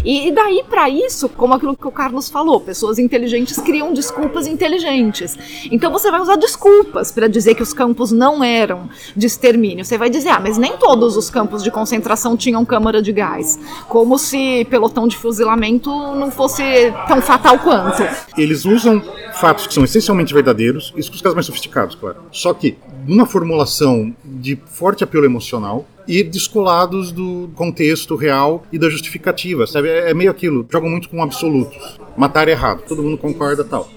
E, 0.05 0.31
daí 0.31 0.63
para 0.69 0.89
isso, 0.89 1.27
como 1.29 1.53
aquilo 1.53 1.75
que 1.75 1.87
o 1.87 1.91
Carlos 1.91 2.29
falou, 2.29 2.59
pessoas 2.59 2.97
inteligentes 2.97 3.57
criam 3.57 3.93
desculpas 3.93 4.47
inteligentes. 4.47 5.37
Então 5.71 5.91
você 5.91 6.09
vai 6.09 6.21
usar 6.21 6.35
desculpas 6.35 7.11
para 7.11 7.27
dizer 7.27 7.55
que 7.55 7.63
os 7.63 7.73
campos 7.73 8.11
não 8.11 8.43
eram 8.43 8.89
de 9.15 9.27
extermínio. 9.27 9.83
Você 9.83 9.97
vai 9.97 10.09
dizer, 10.09 10.29
ah, 10.29 10.39
mas 10.39 10.57
nem 10.57 10.77
todos 10.77 11.17
os 11.17 11.29
campos 11.29 11.63
de 11.63 11.71
concentração 11.71 12.37
tinham 12.37 12.63
câmara 12.63 13.01
de 13.01 13.11
gás. 13.11 13.59
Como 13.87 14.17
se 14.17 14.65
pelotão 14.69 15.07
de 15.07 15.17
fuzilamento 15.17 15.89
não 16.15 16.31
fosse 16.31 16.63
tão 17.07 17.21
fatal 17.21 17.59
quanto. 17.59 18.03
Eles 18.37 18.65
usam 18.65 19.01
fatos 19.33 19.67
que 19.67 19.73
são 19.73 19.83
essencialmente 19.83 20.33
verdadeiros, 20.33 20.93
isso 20.95 21.09
com 21.11 21.15
os 21.15 21.21
casos 21.21 21.35
mais 21.35 21.45
sofisticados, 21.45 21.95
claro. 21.95 22.17
Só 22.31 22.53
que 22.53 22.77
numa 23.07 23.25
formulação 23.25 24.13
de 24.23 24.57
forte 24.67 25.03
apelo 25.03 25.25
emocional, 25.25 25.87
e 26.07 26.23
descolados 26.23 27.11
do 27.11 27.49
contexto 27.53 28.15
real 28.15 28.65
e 28.71 28.79
da 28.79 28.89
justificativa, 28.89 29.67
sabe? 29.67 29.89
É, 29.89 30.11
é 30.11 30.13
meio 30.13 30.31
aquilo, 30.31 30.65
jogam 30.71 30.89
muito 30.89 31.09
com 31.09 31.21
absolutos. 31.21 31.99
Matar 32.15 32.47
é 32.47 32.51
errado, 32.51 32.83
todo 32.87 33.03
mundo 33.03 33.17
concorda 33.17 33.63
tal. 33.63 33.89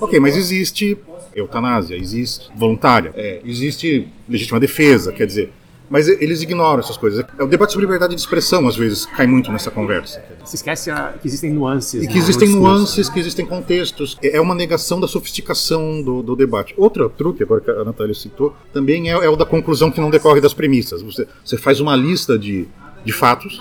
Ok, 0.00 0.18
mas 0.18 0.36
existe 0.36 0.98
eutanásia, 1.34 1.96
existe 1.96 2.50
voluntária, 2.56 3.12
é, 3.14 3.40
existe 3.44 4.08
legítima 4.28 4.58
defesa, 4.58 5.12
quer 5.12 5.26
dizer, 5.26 5.52
mas 5.92 6.08
eles 6.08 6.40
ignoram 6.40 6.80
essas 6.80 6.96
coisas. 6.96 7.22
É 7.38 7.44
o 7.44 7.46
debate 7.46 7.74
sobre 7.74 7.84
liberdade 7.84 8.14
de 8.14 8.20
expressão, 8.20 8.66
às 8.66 8.74
vezes, 8.74 9.04
cai 9.04 9.26
muito 9.26 9.52
nessa 9.52 9.70
conversa. 9.70 10.24
Se 10.42 10.56
esquece 10.56 10.90
a, 10.90 11.12
que 11.20 11.28
existem 11.28 11.50
nuances. 11.50 12.02
E 12.02 12.08
que 12.08 12.16
existem 12.16 12.48
nuances, 12.48 13.10
que 13.10 13.20
existem 13.20 13.44
contextos. 13.44 14.16
É 14.22 14.40
uma 14.40 14.54
negação 14.54 14.98
da 14.98 15.06
sofisticação 15.06 16.02
do, 16.02 16.22
do 16.22 16.34
debate. 16.34 16.72
Outro 16.78 17.10
truque, 17.10 17.42
agora 17.42 17.60
que 17.60 17.70
a 17.70 17.84
Natália 17.84 18.14
citou, 18.14 18.56
também 18.72 19.10
é, 19.10 19.12
é, 19.12 19.28
o 19.28 19.36
da 19.36 19.44
conclusão 19.44 19.90
que 19.90 20.00
não 20.00 20.08
decorre 20.08 20.40
das 20.40 20.54
premissas. 20.54 21.02
Você, 21.02 21.28
você 21.44 21.58
faz 21.58 21.78
uma 21.78 21.94
lista 21.94 22.38
de, 22.38 22.66
de 23.04 23.12
fatos, 23.12 23.60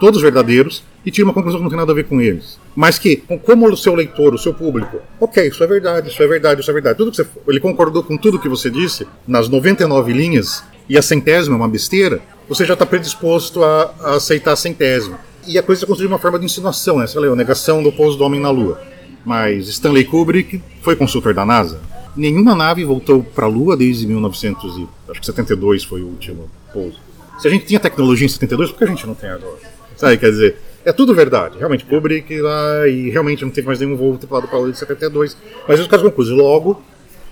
todos 0.00 0.20
verdadeiros, 0.20 0.82
e 1.06 1.10
tira 1.12 1.24
uma 1.24 1.32
conclusão 1.32 1.60
que 1.60 1.62
não 1.62 1.70
tem 1.70 1.78
nada 1.78 1.92
a 1.92 1.94
ver 1.94 2.06
com 2.06 2.20
eles. 2.20 2.58
Mas 2.74 2.98
que, 2.98 3.22
como 3.44 3.68
o 3.68 3.76
seu 3.76 3.94
leitor, 3.94 4.34
o 4.34 4.38
seu 4.38 4.52
público, 4.52 4.98
ok, 5.20 5.46
isso 5.46 5.62
é 5.62 5.66
verdade, 5.68 6.08
isso 6.08 6.20
é 6.20 6.26
verdade, 6.26 6.60
isso 6.62 6.70
é 6.70 6.74
verdade. 6.74 6.98
Tudo 6.98 7.12
que 7.12 7.16
você, 7.16 7.26
ele 7.46 7.60
concordou 7.60 8.02
com 8.02 8.16
tudo 8.16 8.40
que 8.40 8.48
você 8.48 8.68
disse, 8.68 9.06
nas 9.26 9.48
99 9.48 10.12
linhas, 10.12 10.64
e 10.90 10.98
a 10.98 11.02
centésima 11.02 11.54
é 11.54 11.58
uma 11.58 11.68
besteira, 11.68 12.20
você 12.48 12.64
já 12.64 12.72
está 12.72 12.84
predisposto 12.84 13.62
a, 13.62 13.94
a, 14.00 14.16
aceitar 14.16 14.50
a 14.54 14.56
centésima. 14.56 15.20
E 15.46 15.56
a 15.56 15.62
coisa 15.62 15.78
se 15.78 15.86
construiu 15.86 16.08
de 16.08 16.14
uma 16.14 16.18
forma 16.18 16.36
de 16.36 16.44
insinuação, 16.44 16.98
né? 16.98 17.06
Você 17.06 17.16
leu, 17.20 17.36
negação 17.36 17.80
do 17.80 17.92
pouso 17.92 18.18
do 18.18 18.24
homem 18.24 18.40
na 18.40 18.50
Lua. 18.50 18.82
Mas 19.24 19.68
Stanley 19.68 20.04
Kubrick 20.04 20.60
foi 20.82 20.96
consultor 20.96 21.32
da 21.32 21.46
NASA. 21.46 21.80
Nenhuma 22.16 22.56
nave 22.56 22.84
voltou 22.84 23.22
para 23.22 23.46
a 23.46 23.48
Lua 23.48 23.76
desde 23.76 24.04
1972 24.04 25.84
foi 25.84 26.02
o 26.02 26.08
último 26.08 26.50
pouso. 26.72 26.98
Se 27.38 27.46
a 27.46 27.50
gente 27.52 27.66
tinha 27.66 27.78
tecnologia 27.78 28.26
em 28.26 28.28
72, 28.28 28.72
por 28.72 28.78
que 28.78 28.84
a 28.84 28.88
gente 28.88 29.06
não 29.06 29.14
tem 29.14 29.30
agora? 29.30 29.58
Sabe, 29.96 30.18
quer 30.18 30.30
dizer, 30.30 30.56
é 30.84 30.92
tudo 30.92 31.14
verdade. 31.14 31.56
Realmente, 31.56 31.84
Kubrick 31.84 32.40
lá 32.40 32.88
e 32.88 33.10
realmente 33.10 33.44
não 33.44 33.52
teve 33.52 33.68
mais 33.68 33.78
nenhum 33.78 33.94
voo 33.96 34.18
tripulado 34.18 34.48
para 34.48 34.56
a 34.56 34.60
Lua 34.60 34.72
de 34.72 34.78
72. 34.78 35.36
Mas 35.68 35.78
os 35.78 35.86
casos 35.86 36.04
conclusos. 36.04 36.36
Logo, 36.36 36.82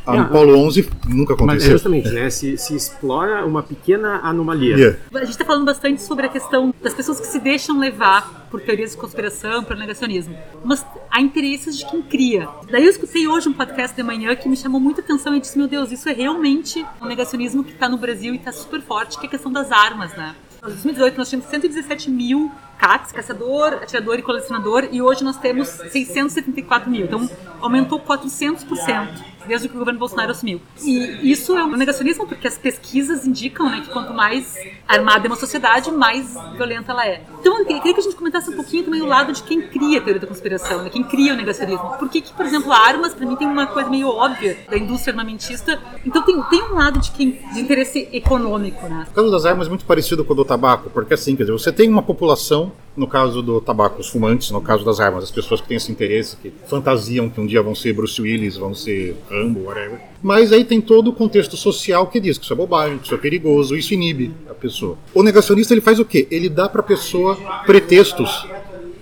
a 0.09 0.23
no 0.23 0.29
Polo 0.29 0.59
11 0.59 0.89
nunca 1.09 1.35
aconteceu. 1.35 1.47
Mas 1.47 1.65
é 1.65 1.71
justamente, 1.71 2.09
né? 2.11 2.31
Se, 2.31 2.57
se 2.57 2.75
explora 2.75 3.45
uma 3.45 3.63
pequena 3.63 4.21
anomalia. 4.23 4.77
Yeah. 4.77 4.99
A 5.15 5.19
gente 5.21 5.31
está 5.31 5.45
falando 5.45 5.65
bastante 5.65 6.03
sobre 6.03 6.27
a 6.27 6.29
questão 6.29 6.75
das 6.83 6.95
pessoas 6.95 7.21
que 7.21 7.27
se 7.27 7.39
deixam 7.39 7.79
levar 7.79 8.49
por 8.51 8.61
teorias 8.61 8.93
de 8.93 8.97
conspiração, 8.97 9.63
por 9.63 9.77
negacionismo. 9.77 10.37
Mas 10.65 10.85
há 11.11 11.21
interesses 11.21 11.77
de 11.77 11.87
quem 11.87 12.03
cria. 12.03 12.49
Daí 12.71 12.85
eu 12.85 12.91
escutei 12.91 13.29
hoje 13.29 13.49
um 13.49 13.53
podcast 13.53 13.95
de 13.95 14.03
manhã 14.03 14.35
que 14.35 14.49
me 14.49 14.57
chamou 14.57 14.81
muita 14.81 15.01
atenção 15.01 15.37
e 15.37 15.41
disse: 15.41 15.59
Meu 15.59 15.69
Deus, 15.69 15.93
isso 15.93 16.09
é 16.09 16.13
realmente 16.13 16.85
um 17.01 17.07
negacionismo 17.07 17.63
que 17.63 17.73
está 17.73 17.89
no 17.89 17.99
Brasil 17.99 18.33
e 18.35 18.37
está 18.37 18.53
super 18.53 18.81
forte, 18.81 19.19
que 19.19 19.27
é 19.27 19.29
a 19.29 19.31
questão 19.31 19.53
das 19.53 19.71
armas, 19.71 20.17
né? 20.17 20.35
Em 20.63 20.67
2018 20.67 21.17
nós 21.17 21.29
tínhamos 21.29 21.51
117 21.51 22.11
mil 22.11 22.51
CATs, 22.79 23.13
caçador, 23.13 23.75
atirador 23.75 24.19
e 24.19 24.23
colecionador, 24.23 24.89
e 24.91 25.03
hoje 25.03 25.25
nós 25.25 25.37
temos 25.37 25.69
674 25.69 26.91
mil. 26.91 27.05
Então 27.05 27.29
aumentou 27.61 28.01
400% 28.01 29.39
desde 29.49 29.69
que 29.69 29.75
o 29.75 29.79
governo 29.79 29.99
Bolsonaro 29.99 30.31
assumiu. 30.31 30.61
E 30.83 31.33
isso 31.33 31.57
é 31.57 31.65
um 31.65 31.75
negacionismo 31.77 32.27
porque 32.27 32.47
as 32.47 32.59
pesquisas 32.59 33.27
indicam 33.27 33.69
né, 33.71 33.81
que 33.81 33.91
quanto 33.91 34.13
mais 34.13 34.55
armada 34.87 35.27
é 35.27 35.29
uma 35.29 35.37
sociedade, 35.37 35.91
mais 35.91 36.37
violenta 36.55 36.93
ela 36.93 37.07
é. 37.07 37.23
Então 37.41 37.59
eu 37.59 37.65
queria 37.65 37.95
que 37.95 38.01
a 38.01 38.03
gente 38.03 38.15
comentasse 38.15 38.51
um 38.51 38.55
pouquinho 38.55 38.85
também 38.85 39.01
o 39.01 39.07
lado 39.07 39.33
de 39.33 39.43
quem 39.43 39.63
cria 39.63 39.99
a 39.99 40.03
teoria 40.03 40.21
da 40.21 40.27
conspiração, 40.27 40.83
né, 40.83 40.91
quem 40.91 41.03
cria 41.03 41.33
o 41.33 41.37
negacionismo. 41.37 41.97
Por 41.99 42.09
que, 42.11 42.23
por 42.35 42.45
exemplo, 42.45 42.71
armas, 42.71 43.15
para 43.15 43.27
mim, 43.27 43.37
tem 43.37 43.49
uma 43.49 43.67
coisa 43.67 43.89
meio 43.89 44.09
óbvia 44.09 44.59
da 44.69 44.77
indústria 44.77 45.13
armamentista. 45.13 45.81
Então 46.05 46.23
tem, 46.23 46.41
tem 46.43 46.63
um 46.63 46.75
lado 46.75 47.01
de, 47.01 47.11
quem, 47.13 47.41
de 47.55 47.61
interesse 47.61 48.09
econômico. 48.13 48.87
Né? 48.87 49.07
O 49.11 49.15
caso 49.15 49.31
das 49.31 49.47
armas 49.47 49.67
é 49.67 49.71
muito 49.71 49.87
parecido 49.87 50.25
com 50.25 50.35
o 50.35 50.37
do 50.37 50.45
tabaco, 50.45 50.91
porque 50.91 51.15
assim, 51.15 51.35
quer 51.35 51.45
dizer, 51.45 51.53
você 51.53 51.73
tem 51.73 51.89
uma 51.89 52.03
população 52.03 52.68
no 52.97 53.07
caso 53.07 53.43
do 53.43 53.61
tabaco, 53.61 54.01
os 54.01 54.09
fumantes, 54.09 54.51
no 54.51 54.61
caso 54.61 54.85
das 54.85 54.99
armas, 54.99 55.25
as 55.25 55.31
pessoas 55.31 55.61
que 55.61 55.69
têm 55.69 55.77
esse 55.77 55.93
interesse, 55.93 56.37
que 56.37 56.53
fantasiam 56.67 57.31
que 57.31 57.41
um 57.41 57.47
dia 57.47 57.63
vão 57.63 57.75
ser 57.75 57.93
Bruce 57.93 58.21
Willis, 58.21 58.57
vão 58.57 58.75
ser 58.75 59.17
Rambo, 59.31 59.65
whatever. 59.65 60.01
Mas 60.21 60.53
aí 60.53 60.65
tem 60.65 60.81
todo 60.81 61.09
o 61.09 61.13
contexto 61.13 61.57
social 61.57 62.09
que 62.09 62.19
diz 62.19 62.37
que 62.37 62.45
isso 62.45 62.53
é 62.53 62.57
bobagem, 62.57 62.99
que 62.99 63.05
isso 63.05 63.15
é 63.15 63.19
perigoso, 63.19 63.77
isso 63.77 63.95
inibe 63.95 64.35
a 64.51 64.55
pessoa. 64.55 64.99
O 65.15 65.23
negacionista 65.23 65.73
ele 65.73 65.81
faz 65.81 66.01
o 66.01 66.05
quê? 66.05 66.27
Ele 66.31 66.49
dá 66.49 66.69
para 66.69 66.81
a 66.81 66.85
pessoa 66.85 67.37
pretextos 67.65 68.47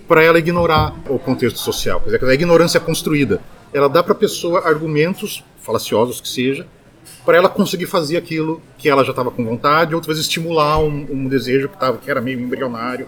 para 0.07 0.23
ela 0.23 0.39
ignorar 0.39 0.95
o 1.09 1.19
contexto 1.19 1.59
social, 1.59 1.99
quer 1.99 2.17
dizer, 2.17 2.25
a 2.25 2.33
ignorância 2.33 2.79
construída. 2.79 3.41
Ela 3.73 3.89
dá 3.89 4.01
para 4.01 4.13
a 4.13 4.15
pessoa 4.15 4.61
argumentos 4.61 5.43
falaciosos 5.61 6.21
que 6.21 6.29
seja, 6.29 6.65
para 7.25 7.37
ela 7.37 7.49
conseguir 7.49 7.87
fazer 7.87 8.17
aquilo 8.17 8.61
que 8.77 8.87
ela 8.87 9.03
já 9.03 9.11
estava 9.11 9.29
com 9.29 9.43
vontade, 9.43 9.93
outras 9.93 10.15
vezes 10.15 10.27
estimular 10.27 10.79
um, 10.79 11.05
um 11.09 11.27
desejo 11.27 11.67
que, 11.67 11.77
tava, 11.77 11.97
que 11.97 12.09
era 12.09 12.21
meio 12.21 12.39
embrionário, 12.39 13.07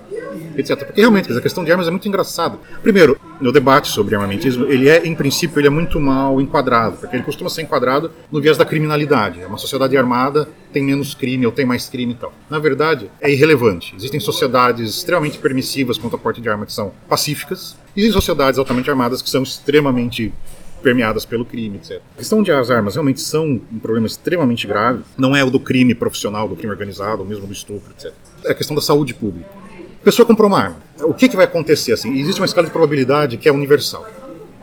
etc. 0.58 0.86
Porque 0.86 1.00
realmente 1.00 1.32
a 1.32 1.42
questão 1.42 1.64
de 1.64 1.72
armas 1.72 1.88
é 1.88 1.92
muito 1.92 2.08
engraçada. 2.08 2.58
Primeiro, 2.84 3.18
no 3.40 3.52
debate 3.52 3.88
sobre 3.88 4.16
armamentismo, 4.16 4.66
ele 4.66 4.90
é, 4.90 5.06
em 5.06 5.16
princípio, 5.16 5.60
ele 5.60 5.68
é 5.68 5.72
muito 5.72 6.00
mal 6.00 6.42
enquadrado, 6.42 6.98
porque 6.98 7.16
ele 7.16 7.24
costuma 7.24 7.50
ser 7.50 7.62
enquadrado 7.62 8.12
no 8.32 8.42
viés 8.42 8.58
da 8.58 8.66
criminalidade. 8.66 9.42
É 9.42 9.48
uma 9.48 9.58
sociedade 9.58 9.96
armada 9.96 10.48
tem 10.72 10.84
menos 10.84 11.14
crime 11.14 11.46
ou 11.46 11.52
tem 11.52 11.66
mais 11.66 11.90
crime 11.90 12.14
e 12.14 12.16
tal. 12.16 12.34
Na 12.50 12.60
verdade, 12.60 13.10
é 13.20 13.32
irrelevante. 13.32 13.96
Existem 13.96 14.20
sociedades 14.20 14.98
extremamente 14.98 15.38
permissivas 15.38 15.98
quanto 15.98 16.14
ao 16.14 16.20
porte 16.20 16.42
de 16.42 16.50
arma 16.50 16.66
que 16.66 16.74
são 16.74 16.92
pacíficas, 17.08 17.76
e 17.96 18.02
existem 18.02 18.14
sociedades 18.14 18.60
altamente 18.60 18.90
armadas 18.90 19.22
que 19.22 19.30
são 19.30 19.44
extremamente 19.44 20.32
permeadas 20.82 21.26
pelo 21.26 21.46
crime, 21.46 21.78
etc. 21.78 22.02
A 22.16 22.18
questão 22.18 22.42
de 22.42 22.52
as 22.52 22.72
armas 22.72 22.96
realmente 22.96 23.22
são 23.22 23.62
um 23.72 23.80
problema 23.80 24.08
extremamente 24.08 24.66
grave. 24.68 25.04
Não 25.18 25.36
é 25.36 25.44
o 25.44 25.50
do 25.50 25.60
crime 25.60 25.94
profissional, 25.94 26.48
do 26.48 26.56
crime 26.56 26.72
organizado, 26.72 27.22
ou 27.22 27.28
mesmo 27.28 27.46
do 27.46 27.54
estupro, 27.54 27.92
etc. 27.92 28.14
É 28.46 28.52
a 28.52 28.56
questão 28.56 28.76
da 28.76 28.82
saúde 28.82 29.14
pública. 29.14 29.50
A 30.02 30.04
pessoa 30.04 30.26
comprou 30.26 30.48
uma 30.48 30.60
arma. 30.60 30.78
O 31.02 31.14
que, 31.14 31.28
que 31.28 31.36
vai 31.36 31.46
acontecer 31.46 31.92
assim? 31.92 32.18
Existe 32.18 32.40
uma 32.40 32.46
escala 32.46 32.66
de 32.66 32.72
probabilidade 32.72 33.38
que 33.38 33.50
é 33.50 33.52
universal. 33.52 34.08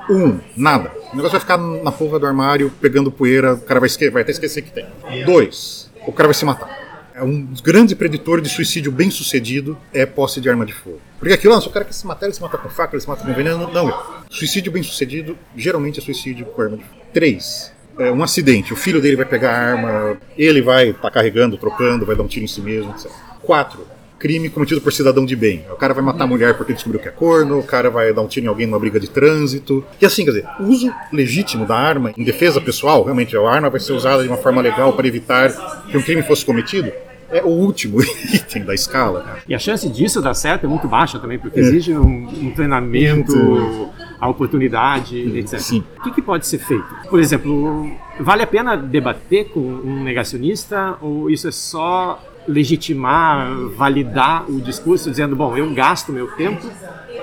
Um, 0.08 0.38
nada. 0.56 0.92
O 1.12 1.16
negócio 1.16 1.32
vai 1.32 1.40
ficar 1.40 1.58
na 1.58 1.92
porra 1.92 2.18
do 2.18 2.26
armário, 2.26 2.72
pegando 2.80 3.10
poeira, 3.10 3.54
o 3.54 3.60
cara 3.60 3.80
vai, 3.80 3.86
esque 3.88 4.08
vai 4.08 4.22
até 4.22 4.32
esquecer 4.32 4.62
que 4.62 4.70
tem. 4.70 4.86
Dois, 5.24 5.90
o 6.06 6.12
cara 6.12 6.28
vai 6.28 6.34
se 6.34 6.44
matar 6.44 6.85
é 7.16 7.22
um 7.22 7.48
grande 7.64 7.96
preditor 7.96 8.42
de 8.42 8.48
suicídio 8.50 8.92
bem 8.92 9.10
sucedido 9.10 9.76
é 9.92 10.04
posse 10.04 10.38
de 10.38 10.50
arma 10.50 10.66
de 10.66 10.74
fogo. 10.74 11.00
Porque 11.18 11.32
aquilo, 11.32 11.54
não, 11.54 11.62
se 11.62 11.66
o 11.66 11.70
cara 11.70 11.84
quer 11.86 11.94
se 11.94 12.06
matar, 12.06 12.26
ele 12.26 12.34
se 12.34 12.42
mata 12.42 12.58
com 12.58 12.68
faca, 12.68 12.94
ele 12.94 13.00
se 13.00 13.08
mata 13.08 13.24
com 13.24 13.32
veneno. 13.32 13.72
Não, 13.72 13.90
suicídio 14.28 14.70
bem 14.70 14.82
sucedido 14.82 15.36
geralmente 15.56 15.98
é 15.98 16.02
suicídio 16.02 16.44
com 16.44 16.60
arma 16.60 16.76
de 16.76 16.84
fogo. 16.84 17.00
Três, 17.14 17.72
é 17.98 18.12
um 18.12 18.22
acidente. 18.22 18.74
O 18.74 18.76
filho 18.76 19.00
dele 19.00 19.16
vai 19.16 19.24
pegar 19.24 19.50
a 19.50 19.58
arma, 19.58 20.18
ele 20.36 20.60
vai 20.60 20.90
estar 20.90 21.02
tá 21.02 21.10
carregando, 21.10 21.56
trocando, 21.56 22.04
vai 22.04 22.14
dar 22.14 22.22
um 22.22 22.28
tiro 22.28 22.44
em 22.44 22.48
si 22.48 22.60
mesmo, 22.60 22.90
etc. 22.90 23.10
Quatro, 23.42 23.86
crime 24.18 24.50
cometido 24.50 24.82
por 24.82 24.92
cidadão 24.92 25.24
de 25.24 25.34
bem. 25.34 25.64
O 25.70 25.76
cara 25.76 25.94
vai 25.94 26.04
matar 26.04 26.24
a 26.24 26.26
mulher 26.26 26.54
porque 26.54 26.74
descobriu 26.74 27.00
que 27.00 27.08
é 27.08 27.12
corno, 27.12 27.58
o 27.58 27.62
cara 27.62 27.88
vai 27.88 28.12
dar 28.12 28.20
um 28.20 28.28
tiro 28.28 28.44
em 28.44 28.48
alguém 28.50 28.66
numa 28.66 28.78
briga 28.78 29.00
de 29.00 29.08
trânsito. 29.08 29.82
E 29.98 30.04
assim, 30.04 30.22
quer 30.22 30.32
dizer, 30.32 30.46
o 30.60 30.64
uso 30.64 30.92
legítimo 31.10 31.64
da 31.64 31.76
arma 31.76 32.12
em 32.14 32.24
defesa 32.24 32.60
pessoal, 32.60 33.02
realmente, 33.04 33.34
a 33.34 33.40
arma 33.40 33.70
vai 33.70 33.80
ser 33.80 33.94
usada 33.94 34.22
de 34.22 34.28
uma 34.28 34.36
forma 34.36 34.60
legal 34.60 34.92
para 34.92 35.06
evitar 35.06 35.50
que 35.90 35.96
um 35.96 36.02
crime 36.02 36.22
fosse 36.22 36.44
cometido 36.44 36.92
é 37.30 37.42
o 37.42 37.48
último 37.48 38.02
item 38.32 38.64
da 38.64 38.74
escala. 38.74 39.38
E 39.48 39.54
a 39.54 39.58
chance 39.58 39.88
disso 39.88 40.20
dar 40.20 40.34
certo 40.34 40.64
é 40.64 40.68
muito 40.68 40.88
baixa 40.88 41.18
também, 41.18 41.38
porque 41.38 41.58
é. 41.58 41.62
exige 41.62 41.96
um, 41.96 42.28
um 42.28 42.50
treinamento, 42.52 43.36
muito... 43.36 43.90
a 44.20 44.28
oportunidade, 44.28 45.16
hum, 45.16 45.36
etc. 45.36 45.58
Sim. 45.58 45.84
O 45.98 46.02
que, 46.02 46.10
que, 46.12 46.22
pode 46.22 46.46
ser 46.46 46.58
feito? 46.58 46.86
Por 47.08 47.20
exemplo, 47.20 47.90
vale 48.20 48.42
a 48.42 48.46
pena 48.46 48.76
debater 48.76 49.48
com 49.50 49.60
um 49.60 50.02
negacionista 50.02 50.96
ou 51.00 51.30
isso 51.30 51.48
é 51.48 51.52
só 51.52 52.22
legitimar, 52.46 53.56
validar 53.76 54.48
o 54.48 54.60
discurso, 54.60 55.10
dizendo, 55.10 55.34
bom, 55.34 55.56
eu 55.56 55.72
gasto 55.74 56.12
meu 56.12 56.28
tempo 56.28 56.70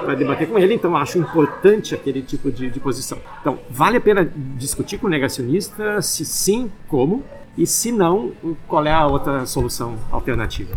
para 0.03 0.15
debater 0.15 0.47
com 0.49 0.59
ele, 0.59 0.73
então 0.73 0.97
acho 0.97 1.17
importante 1.17 1.95
aquele 1.95 2.21
tipo 2.21 2.51
de, 2.51 2.69
de 2.69 2.79
posição. 2.79 3.17
Então, 3.39 3.57
vale 3.69 3.97
a 3.97 4.01
pena 4.01 4.29
discutir 4.57 4.97
com 4.97 5.07
o 5.07 5.09
negacionista, 5.09 6.01
se 6.01 6.25
sim, 6.25 6.69
como, 6.87 7.23
e 7.57 7.67
se 7.67 7.91
não, 7.91 8.31
qual 8.67 8.85
é 8.85 8.91
a 8.91 9.05
outra 9.05 9.45
solução 9.45 9.95
alternativa? 10.11 10.75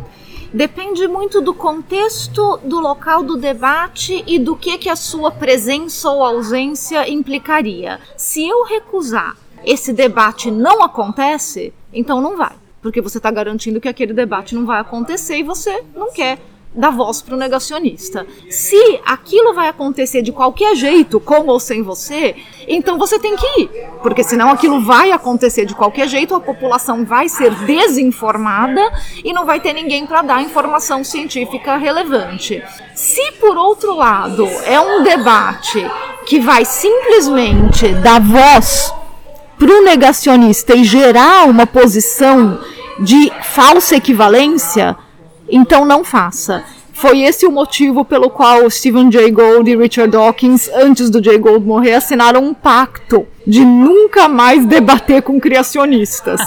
Depende 0.52 1.08
muito 1.08 1.40
do 1.40 1.52
contexto, 1.52 2.58
do 2.64 2.80
local 2.80 3.22
do 3.22 3.36
debate 3.36 4.22
e 4.26 4.38
do 4.38 4.56
que, 4.56 4.78
que 4.78 4.88
a 4.88 4.96
sua 4.96 5.30
presença 5.30 6.10
ou 6.10 6.24
ausência 6.24 7.08
implicaria. 7.10 8.00
Se 8.16 8.46
eu 8.46 8.64
recusar, 8.64 9.36
esse 9.64 9.92
debate 9.92 10.50
não 10.50 10.82
acontece, 10.82 11.74
então 11.92 12.20
não 12.20 12.36
vai. 12.36 12.54
Porque 12.80 13.00
você 13.00 13.18
está 13.18 13.30
garantindo 13.30 13.80
que 13.80 13.88
aquele 13.88 14.12
debate 14.12 14.54
não 14.54 14.64
vai 14.64 14.80
acontecer 14.80 15.38
e 15.38 15.42
você 15.42 15.82
não 15.94 16.12
quer 16.12 16.38
dar 16.76 16.90
voz 16.90 17.22
para 17.22 17.34
o 17.34 17.38
negacionista. 17.38 18.26
Se 18.50 19.00
aquilo 19.04 19.54
vai 19.54 19.68
acontecer 19.68 20.22
de 20.22 20.30
qualquer 20.30 20.76
jeito, 20.76 21.18
com 21.18 21.46
ou 21.46 21.58
sem 21.58 21.82
você, 21.82 22.36
então 22.68 22.98
você 22.98 23.18
tem 23.18 23.34
que 23.34 23.60
ir, 23.60 23.70
porque 24.02 24.22
senão 24.22 24.50
aquilo 24.50 24.80
vai 24.80 25.10
acontecer 25.10 25.64
de 25.64 25.74
qualquer 25.74 26.08
jeito, 26.08 26.34
a 26.34 26.40
população 26.40 27.04
vai 27.04 27.28
ser 27.28 27.50
desinformada 27.64 28.80
e 29.24 29.32
não 29.32 29.46
vai 29.46 29.60
ter 29.60 29.72
ninguém 29.72 30.06
para 30.06 30.22
dar 30.22 30.42
informação 30.42 31.02
científica 31.02 31.76
relevante. 31.76 32.62
Se 32.94 33.32
por 33.32 33.56
outro 33.56 33.94
lado 33.94 34.46
é 34.64 34.78
um 34.80 35.02
debate 35.02 35.84
que 36.26 36.38
vai 36.40 36.64
simplesmente 36.64 37.88
dar 37.94 38.20
voz 38.20 38.92
para 39.58 39.72
o 39.72 39.84
negacionista 39.84 40.74
e 40.74 40.84
gerar 40.84 41.48
uma 41.48 41.66
posição 41.66 42.60
de 42.98 43.30
falsa 43.42 43.96
equivalência, 43.96 44.96
então 45.48 45.84
não 45.84 46.04
faça. 46.04 46.64
Foi 46.96 47.20
esse 47.20 47.44
o 47.44 47.52
motivo 47.52 48.06
pelo 48.06 48.30
qual 48.30 48.70
Stephen 48.70 49.12
Jay 49.12 49.30
Gould 49.30 49.70
e 49.70 49.76
Richard 49.76 50.10
Dawkins, 50.10 50.70
antes 50.74 51.10
do 51.10 51.22
Jay 51.22 51.36
Gould 51.36 51.66
morrer, 51.66 51.92
assinaram 51.92 52.42
um 52.42 52.54
pacto 52.54 53.26
de 53.46 53.62
nunca 53.66 54.28
mais 54.28 54.64
debater 54.64 55.20
com 55.20 55.38
criacionistas. 55.38 56.40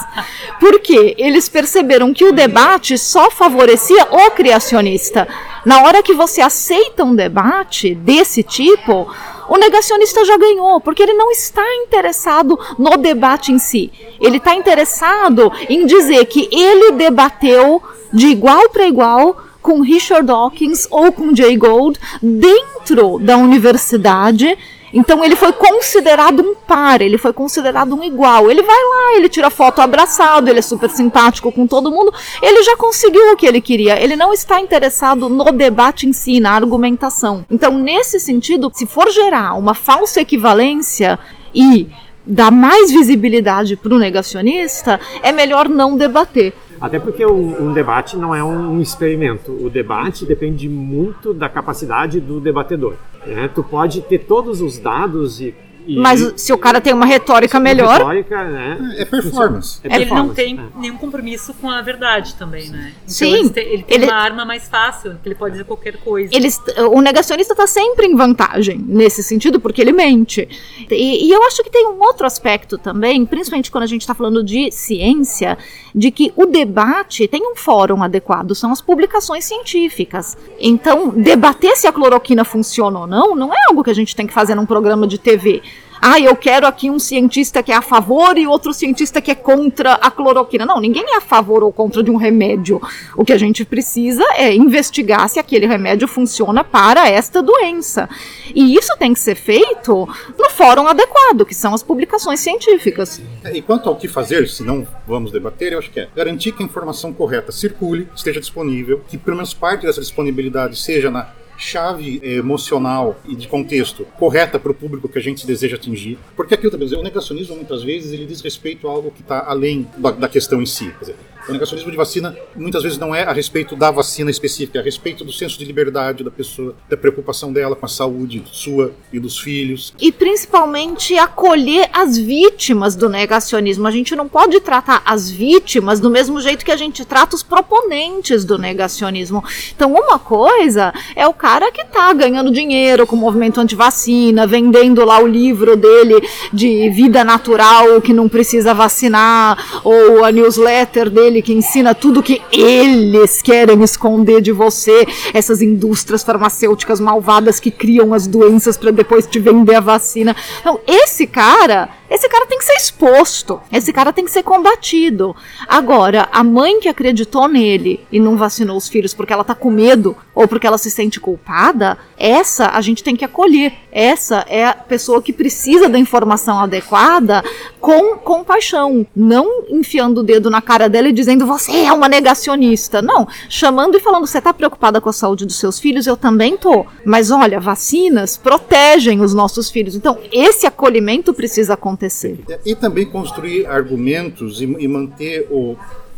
Porque 0.59 1.15
eles 1.19 1.47
perceberam 1.47 2.11
que 2.11 2.25
o 2.25 2.31
debate 2.31 2.97
só 2.97 3.29
favorecia 3.29 4.07
o 4.09 4.31
criacionista. 4.31 5.27
Na 5.63 5.83
hora 5.83 6.01
que 6.01 6.15
você 6.15 6.41
aceita 6.41 7.03
um 7.03 7.13
debate 7.13 7.93
desse 7.93 8.41
tipo, 8.41 9.07
o 9.49 9.57
negacionista 9.57 10.23
já 10.23 10.37
ganhou, 10.37 10.79
porque 10.79 11.03
ele 11.03 11.13
não 11.13 11.31
está 11.31 11.63
interessado 11.75 12.57
no 12.77 12.97
debate 12.97 13.51
em 13.51 13.59
si. 13.59 13.91
Ele 14.21 14.37
está 14.37 14.55
interessado 14.55 15.51
em 15.67 15.85
dizer 15.85 16.23
que 16.25 16.47
ele 16.51 16.91
debateu 16.91 17.81
de 18.13 18.27
igual 18.27 18.69
para 18.69 18.87
igual 18.87 19.35
com 19.61 19.81
Richard 19.81 20.25
Dawkins 20.25 20.87
ou 20.89 21.11
com 21.11 21.35
Jay 21.35 21.57
Gould 21.57 21.99
dentro 22.21 23.19
da 23.19 23.37
universidade. 23.37 24.57
Então 24.93 25.23
ele 25.23 25.35
foi 25.35 25.53
considerado 25.53 26.41
um 26.41 26.55
par, 26.55 27.01
ele 27.01 27.17
foi 27.17 27.33
considerado 27.33 27.95
um 27.95 28.03
igual. 28.03 28.49
Ele 28.49 28.61
vai 28.61 28.75
lá, 28.75 29.17
ele 29.17 29.29
tira 29.29 29.49
foto 29.49 29.81
abraçado, 29.81 30.49
ele 30.49 30.59
é 30.59 30.61
super 30.61 30.89
simpático 30.89 31.51
com 31.51 31.67
todo 31.67 31.91
mundo. 31.91 32.13
Ele 32.41 32.63
já 32.63 32.75
conseguiu 32.75 33.33
o 33.33 33.37
que 33.37 33.45
ele 33.45 33.61
queria. 33.61 34.01
Ele 34.01 34.15
não 34.15 34.33
está 34.33 34.59
interessado 34.59 35.29
no 35.29 35.51
debate 35.51 36.07
em 36.07 36.13
si, 36.13 36.39
na 36.39 36.51
argumentação. 36.51 37.45
Então, 37.49 37.77
nesse 37.77 38.19
sentido, 38.19 38.71
se 38.73 38.85
for 38.85 39.09
gerar 39.09 39.53
uma 39.53 39.73
falsa 39.73 40.21
equivalência 40.21 41.19
e 41.53 41.87
dar 42.25 42.51
mais 42.51 42.91
visibilidade 42.91 43.75
para 43.75 43.93
o 43.93 43.99
negacionista, 43.99 44.99
é 45.23 45.31
melhor 45.31 45.67
não 45.67 45.97
debater. 45.97 46.53
Até 46.81 46.99
porque 46.99 47.25
um, 47.25 47.69
um 47.69 47.73
debate 47.73 48.15
não 48.15 48.33
é 48.33 48.43
um, 48.43 48.79
experimento. 48.79 49.51
O 49.51 49.69
debate 49.69 50.25
depende 50.25 50.69
muito 50.69 51.33
da 51.33 51.49
capacidade 51.49 52.19
do 52.19 52.39
debatedor. 52.39 52.95
Né? 53.25 53.49
Tu 53.53 53.63
pode 53.63 54.01
ter 54.01 54.19
todos 54.19 54.61
os 54.61 54.77
dados 54.77 55.41
e 55.41 55.53
e 55.89 55.95
Mas 55.95 56.33
se 56.39 56.53
o 56.53 56.57
cara 56.57 56.79
tem 56.79 56.93
uma 56.93 57.05
retórica 57.05 57.59
melhor. 57.59 57.97
Retórica, 57.97 58.43
né? 58.43 58.95
É 58.99 59.05
performance. 59.05 59.79
É 59.83 59.89
performance. 59.89 60.03
Ele 60.03 60.05
não 60.05 60.29
tem 60.29 60.59
é. 60.59 60.79
nenhum 60.79 60.97
compromisso 60.97 61.51
com 61.55 61.67
a 61.67 61.81
verdade 61.81 62.35
também, 62.35 62.69
né? 62.69 62.93
Então 62.97 63.07
Sim. 63.07 63.33
Ele 63.33 63.49
tem, 63.49 63.67
ele 63.67 63.83
tem 63.83 63.97
ele... 63.97 64.05
uma 64.05 64.13
arma 64.13 64.45
mais 64.45 64.69
fácil, 64.69 65.17
que 65.23 65.27
ele 65.27 65.33
pode 65.33 65.53
dizer 65.53 65.63
qualquer 65.63 65.97
coisa. 65.97 66.29
Eles, 66.31 66.61
o 66.91 67.01
negacionista 67.01 67.53
está 67.53 67.65
sempre 67.65 68.05
em 68.05 68.15
vantagem 68.15 68.77
nesse 68.77 69.23
sentido, 69.23 69.59
porque 69.59 69.81
ele 69.81 69.91
mente. 69.91 70.47
E, 70.91 71.27
e 71.27 71.31
eu 71.31 71.43
acho 71.45 71.63
que 71.63 71.71
tem 71.71 71.87
um 71.87 71.99
outro 71.99 72.27
aspecto 72.27 72.77
também, 72.77 73.25
principalmente 73.25 73.71
quando 73.71 73.85
a 73.85 73.87
gente 73.87 74.01
está 74.01 74.13
falando 74.13 74.43
de 74.43 74.71
ciência, 74.71 75.57
de 75.95 76.11
que 76.11 76.31
o 76.35 76.45
debate 76.45 77.27
tem 77.27 77.41
um 77.51 77.55
fórum 77.55 78.03
adequado, 78.03 78.53
são 78.53 78.71
as 78.71 78.79
publicações 78.79 79.43
científicas. 79.43 80.37
Então, 80.59 81.09
debater 81.09 81.75
se 81.75 81.87
a 81.87 81.91
cloroquina 81.91 82.45
funciona 82.45 82.99
ou 82.99 83.07
não, 83.07 83.35
não 83.35 83.51
é 83.51 83.57
algo 83.69 83.83
que 83.83 83.89
a 83.89 83.95
gente 83.95 84.15
tem 84.15 84.27
que 84.27 84.33
fazer 84.33 84.53
num 84.53 84.67
programa 84.67 85.07
de 85.07 85.17
TV 85.17 85.63
ah, 86.01 86.19
eu 86.19 86.35
quero 86.35 86.65
aqui 86.65 86.89
um 86.89 86.99
cientista 86.99 87.61
que 87.61 87.71
é 87.71 87.75
a 87.75 87.81
favor 87.81 88.37
e 88.37 88.47
outro 88.47 88.73
cientista 88.73 89.21
que 89.21 89.31
é 89.31 89.35
contra 89.35 89.93
a 89.93 90.09
cloroquina. 90.09 90.65
Não, 90.65 90.79
ninguém 90.79 91.03
é 91.07 91.17
a 91.17 91.21
favor 91.21 91.63
ou 91.63 91.71
contra 91.71 92.01
de 92.01 92.09
um 92.09 92.15
remédio. 92.15 92.81
O 93.15 93.25
que 93.25 93.33
a 93.33 93.37
gente 93.37 93.65
precisa 93.65 94.23
é 94.35 94.53
investigar 94.55 95.27
se 95.29 95.39
aquele 95.39 95.67
remédio 95.67 96.07
funciona 96.07 96.63
para 96.63 97.09
esta 97.09 97.41
doença. 97.41 98.09
E 98.53 98.75
isso 98.75 98.95
tem 98.97 99.13
que 99.13 99.19
ser 99.19 99.35
feito 99.35 100.07
no 100.37 100.49
fórum 100.49 100.87
adequado, 100.87 101.45
que 101.45 101.53
são 101.53 101.73
as 101.73 101.83
publicações 101.83 102.39
científicas. 102.39 103.21
É, 103.43 103.57
e 103.57 103.61
quanto 103.61 103.89
ao 103.89 103.95
que 103.95 104.07
fazer, 104.07 104.47
se 104.47 104.63
não 104.63 104.87
vamos 105.07 105.31
debater, 105.31 105.73
eu 105.73 105.79
acho 105.79 105.91
que 105.91 105.99
é 105.99 106.07
garantir 106.15 106.51
que 106.51 106.63
a 106.63 106.65
informação 106.65 107.13
correta 107.13 107.51
circule, 107.51 108.07
esteja 108.15 108.39
disponível, 108.39 109.01
que 109.07 109.17
pelo 109.17 109.37
menos 109.37 109.53
parte 109.53 109.85
dessa 109.85 110.01
disponibilidade 110.01 110.77
seja 110.77 111.11
na 111.11 111.27
chave 111.59 112.21
emocional 112.23 113.19
e 113.27 113.35
de 113.35 113.47
contexto 113.47 114.05
correta 114.17 114.57
para 114.57 114.71
o 114.71 114.73
público 114.73 115.09
que 115.09 115.19
a 115.19 115.21
gente 115.21 115.45
deseja 115.45 115.75
atingir. 115.75 116.17
Porque 116.35 116.55
também, 116.69 116.87
o 116.93 117.03
negacionismo 117.03 117.55
muitas 117.55 117.83
vezes 117.83 118.11
ele 118.11 118.25
diz 118.25 118.41
respeito 118.41 118.87
a 118.87 118.91
algo 118.91 119.11
que 119.11 119.21
está 119.21 119.45
além 119.45 119.87
da, 119.97 120.11
da, 120.11 120.29
questão 120.29 120.61
em 120.61 120.65
si. 120.65 120.85
Quer 120.91 120.99
dizer, 120.99 121.15
o 121.47 121.51
negacionismo 121.51 121.91
de 121.91 121.97
vacina 121.97 122.35
muitas 122.55 122.83
vezes 122.83 122.97
não 122.97 123.13
é 123.13 123.23
a 123.23 123.31
respeito 123.31 123.75
da 123.75 123.91
vacina 123.91 124.29
específica, 124.29 124.79
é 124.79 124.81
a 124.81 124.83
respeito 124.83 125.23
do 125.23 125.31
senso 125.31 125.57
de 125.57 125.65
liberdade 125.65 126.23
da 126.23 126.31
pessoa, 126.31 126.75
da 126.89 126.97
preocupação 126.97 127.51
dela 127.51 127.75
com 127.75 127.85
a 127.85 127.89
saúde 127.89 128.43
sua 128.51 128.91
e 129.11 129.19
dos 129.19 129.39
filhos. 129.39 129.93
E 129.99 130.11
principalmente 130.11 131.17
acolher 131.17 131.89
as 131.93 132.17
vítimas 132.17 132.95
do 132.95 133.09
negacionismo. 133.09 133.87
A 133.87 133.91
gente 133.91 134.15
não 134.15 134.27
pode 134.27 134.59
tratar 134.59 135.01
as 135.05 135.29
vítimas 135.29 135.99
do 135.99 136.09
mesmo 136.09 136.39
jeito 136.41 136.65
que 136.65 136.71
a 136.71 136.77
gente 136.77 137.03
trata 137.05 137.35
os 137.35 137.43
proponentes 137.43 138.45
do 138.45 138.57
negacionismo. 138.57 139.43
Então, 139.75 139.91
uma 139.91 140.19
coisa 140.19 140.93
é 141.15 141.27
o 141.27 141.33
cara 141.33 141.71
que 141.71 141.81
está 141.81 142.11
ganhando 142.13 142.51
dinheiro 142.51 143.07
com 143.07 143.15
o 143.15 143.19
movimento 143.19 143.59
antivacina, 143.59 144.45
vendendo 144.45 145.03
lá 145.05 145.19
o 145.19 145.27
livro 145.27 145.75
dele 145.75 146.27
de 146.53 146.89
vida 146.89 147.23
natural 147.23 148.01
que 148.01 148.13
não 148.13 148.29
precisa 148.29 148.73
vacinar, 148.73 149.81
ou 149.83 150.23
a 150.23 150.31
newsletter 150.31 151.09
dele 151.09 151.38
que 151.41 151.53
ensina 151.53 151.93
tudo 151.93 152.23
que 152.23 152.41
eles 152.51 153.41
querem 153.41 153.81
esconder 153.83 154.41
de 154.41 154.51
você, 154.51 155.05
essas 155.33 155.61
indústrias 155.61 156.23
farmacêuticas 156.23 156.99
malvadas 156.99 157.59
que 157.59 157.71
criam 157.71 158.13
as 158.13 158.27
doenças 158.27 158.77
para 158.77 158.91
depois 158.91 159.25
te 159.25 159.39
vender 159.39 159.75
a 159.75 159.79
vacina. 159.79 160.35
Então, 160.61 160.79
esse 160.87 161.25
cara 161.27 161.89
esse 162.09 162.27
cara 162.27 162.47
tem 162.47 162.57
que 162.57 162.65
ser 162.65 162.73
exposto, 162.73 163.61
esse 163.71 163.93
cara 163.93 164.11
tem 164.11 164.25
que 164.25 164.31
ser 164.31 164.41
combatido. 164.41 165.35
Agora, 165.67 166.27
a 166.31 166.43
mãe 166.43 166.79
que 166.79 166.89
acreditou 166.89 167.47
nele 167.47 168.03
e 168.11 168.19
não 168.19 168.35
vacinou 168.35 168.77
os 168.77 168.89
filhos 168.89 169.13
porque 169.13 169.31
ela 169.31 169.43
tá 169.43 169.53
com 169.53 169.69
medo 169.69 170.17
ou 170.33 170.47
porque 170.47 170.65
ela 170.65 170.79
se 170.79 170.89
sente 170.89 171.19
culpada, 171.19 171.99
essa 172.17 172.69
a 172.69 172.81
gente 172.81 173.03
tem 173.03 173.15
que 173.15 173.23
acolher. 173.23 173.73
Essa 173.91 174.43
é 174.47 174.65
a 174.65 174.73
pessoa 174.73 175.21
que 175.21 175.31
precisa 175.31 175.87
da 175.87 175.99
informação 175.99 176.59
adequada 176.59 177.43
com 177.79 178.17
compaixão, 178.17 179.05
não 179.15 179.63
enfiando 179.69 180.19
o 180.19 180.23
dedo 180.23 180.49
na 180.49 180.61
cara 180.61 180.89
dela 180.89 181.09
e 181.09 181.13
dizendo 181.13 181.45
você 181.45 181.71
é 181.71 181.93
uma 181.93 182.09
negacionista. 182.09 183.01
Não, 183.01 183.27
chamando 183.49 183.97
e 183.97 183.99
falando 183.99 184.27
você 184.27 184.41
tá 184.41 184.53
preocupada 184.53 184.99
com 184.99 185.09
a 185.09 185.13
saúde 185.13 185.45
dos 185.45 185.57
seus 185.57 185.79
filhos, 185.79 186.07
eu 186.07 186.17
também 186.17 186.57
tô. 186.57 186.85
Mas 187.05 187.31
olha, 187.31 187.59
vacinas 187.59 188.37
protegem 188.37 189.21
os 189.21 189.33
nossos 189.33 189.69
filhos. 189.69 189.95
Então, 189.95 190.17
esse 190.31 190.65
acolhimento 190.65 191.33
precisa 191.33 191.73
acontecer 191.73 191.99
acontecer. 191.99 192.39
E 192.65 192.75
também 192.75 193.05
construir 193.05 193.65
argumentos 193.65 194.61
e, 194.61 194.65
e 194.65 194.87
manter 194.87 195.47
o 195.49 195.75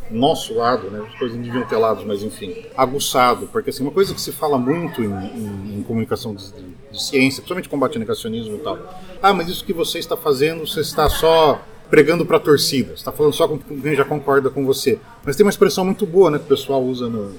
nosso 0.10 0.54
lado, 0.54 0.90
né? 0.90 1.06
As 1.08 1.18
coisas 1.18 1.38
não 1.38 1.44
deviam 1.44 1.66
ter 1.66 1.78
lados, 1.78 2.04
mas 2.04 2.22
enfim, 2.22 2.66
aguçado, 2.76 3.48
porque 3.48 3.70
assim, 3.70 3.84
uma 3.84 3.92
coisa 3.92 4.14
que 4.14 4.20
se 4.20 4.32
fala 4.32 4.58
muito 4.58 5.02
em, 5.02 5.08
em, 5.08 5.80
em 5.80 5.84
comunicação 5.84 6.36
de, 6.36 6.52
de, 6.92 7.02
ciência, 7.02 7.42
principalmente 7.42 7.70
combate 7.70 7.96
ao 7.96 8.00
negacionismo 8.00 8.56
e 8.56 8.60
tal. 8.60 8.78
Ah, 9.22 9.34
mas 9.34 9.48
isso 9.48 9.64
que 9.64 9.74
você 9.74 10.00
está 10.00 10.18
fazendo, 10.18 10.66
você 10.66 10.82
está 10.82 11.10
só 11.10 11.64
pregando 11.90 12.26
para 12.26 12.38
a 12.38 12.40
torcida, 12.40 12.94
está 12.94 13.12
falando 13.12 13.34
só 13.34 13.48
com 13.48 13.58
quem 13.58 13.96
já 13.96 14.06
concorda 14.06 14.50
com 14.50 14.66
você. 14.66 14.98
Mas 15.26 15.36
tem 15.36 15.46
uma 15.46 15.50
expressão 15.50 15.84
muito 15.84 16.06
boa, 16.06 16.32
né, 16.32 16.38
que 16.38 16.46
o 16.46 16.48
pessoal 16.48 16.82
usa 16.82 17.10
no, 17.10 17.34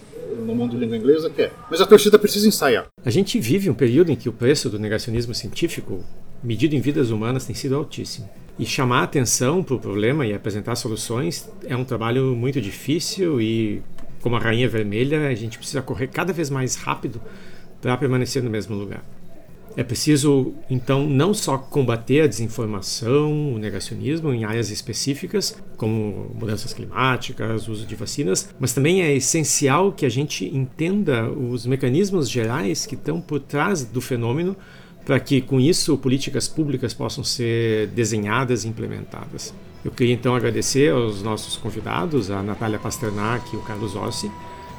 no 0.45 0.55
mundo 0.55 0.73
de 0.73 0.77
língua 0.77 0.97
inglesa, 0.97 1.31
que 1.31 1.43
é, 1.43 1.53
mas 1.71 1.81
a 1.81 1.87
torcida 1.87 2.19
precisa 2.19 2.47
ensaiar. 2.47 2.87
A 3.05 3.11
gente 3.11 3.38
vive 3.38 3.71
um 3.71 3.75
período 3.75 4.11
em 4.11 4.17
que 4.17 4.29
o 4.29 4.33
preço 4.33 4.69
do 4.69 4.79
negacionismo 4.79 5.35
científico 5.35 6.05
medido 6.43 6.75
em 6.75 6.81
vidas 6.81 7.11
humanas 7.11 7.47
tem 7.47 7.55
sido 7.55 7.77
altíssimo. 7.77 8.29
E 8.59 8.67
chamar 8.67 9.05
atenção 9.05 9.62
para 9.62 9.75
o 9.75 9.79
problema 9.79 10.27
e 10.27 10.35
apresentar 10.35 10.77
soluções 10.77 11.49
é 11.65 11.75
um 11.75 11.85
trabalho 11.85 12.37
muito 12.37 12.61
difícil 12.61 13.41
e 13.41 13.83
como 14.21 14.37
a 14.37 14.38
rainha 14.38 14.69
vermelha, 14.69 15.29
a 15.29 15.35
gente 15.35 15.59
precisa 15.59 15.83
correr 15.83 16.07
cada 16.07 16.33
vez 16.33 16.49
mais 16.49 16.77
rápido 16.77 17.21
para 17.81 17.97
permanecer 17.97 18.43
no 18.43 18.51
mesmo 18.51 18.77
lugar. 18.77 19.05
É 19.75 19.83
preciso, 19.83 20.53
então, 20.69 21.07
não 21.07 21.33
só 21.33 21.57
combater 21.57 22.23
a 22.23 22.27
desinformação, 22.27 23.55
o 23.55 23.59
negacionismo 23.59 24.33
em 24.33 24.45
áreas 24.45 24.71
específicas, 24.71 25.57
como 25.77 26.31
mudanças 26.39 26.75
climáticas, 26.75 27.69
uso 27.69 27.87
de 27.87 27.95
vacinas, 27.95 28.51
mas 28.61 28.75
também 28.75 29.03
é 29.03 29.15
essencial 29.15 29.91
que 29.91 30.05
a 30.05 30.11
gente 30.11 30.45
entenda 30.45 31.31
os 31.31 31.65
mecanismos 31.65 32.29
gerais 32.29 32.85
que 32.85 32.95
estão 32.95 33.21
por 33.21 33.41
trás 33.41 33.83
do 33.83 34.01
fenômeno, 34.01 34.55
para 35.07 35.18
que, 35.18 35.41
com 35.41 35.59
isso, 35.59 35.97
políticas 35.97 36.47
públicas 36.47 36.93
possam 36.95 37.25
ser 37.25 37.89
desenhadas 37.89 38.64
e 38.64 38.68
implementadas. 38.68 39.55
Eu 39.85 39.91
queria, 39.91 40.14
então, 40.14 40.35
agradecer 40.37 40.93
aos 40.93 41.23
nossos 41.23 41.57
convidados, 41.57 42.31
a 42.31 42.43
Natália 42.43 42.79
Pasternak 42.79 43.53
e 43.53 43.57
o 43.57 43.62
Carlos 43.62 43.97
Ossi, 43.97 44.31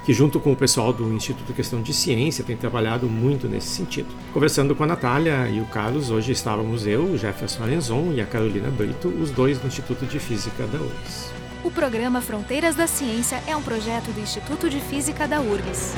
que 0.05 0.13
junto 0.13 0.39
com 0.39 0.51
o 0.51 0.55
pessoal 0.55 0.91
do 0.91 1.11
Instituto 1.13 1.53
Questão 1.53 1.81
de 1.81 1.93
Ciência 1.93 2.43
tem 2.43 2.57
trabalhado 2.57 3.07
muito 3.07 3.47
nesse 3.47 3.67
sentido. 3.67 4.07
Conversando 4.33 4.75
com 4.75 4.83
a 4.83 4.87
Natália 4.87 5.49
e 5.49 5.61
o 5.61 5.65
Carlos, 5.65 6.09
hoje 6.09 6.31
estávamos 6.31 6.85
eu, 6.85 7.03
o 7.03 7.17
Jefferson 7.17 7.63
Arenzon 7.63 8.13
e 8.13 8.21
a 8.21 8.25
Carolina 8.25 8.69
Brito, 8.69 9.07
os 9.07 9.31
dois 9.31 9.57
do 9.59 9.67
Instituto 9.67 10.05
de 10.05 10.19
Física 10.19 10.67
da 10.67 10.79
URGS. 10.79 11.31
O 11.63 11.71
programa 11.71 12.19
Fronteiras 12.19 12.75
da 12.75 12.87
Ciência 12.87 13.41
é 13.47 13.55
um 13.55 13.61
projeto 13.61 14.11
do 14.11 14.19
Instituto 14.19 14.69
de 14.69 14.81
Física 14.81 15.27
da 15.27 15.39
URGS. 15.39 15.95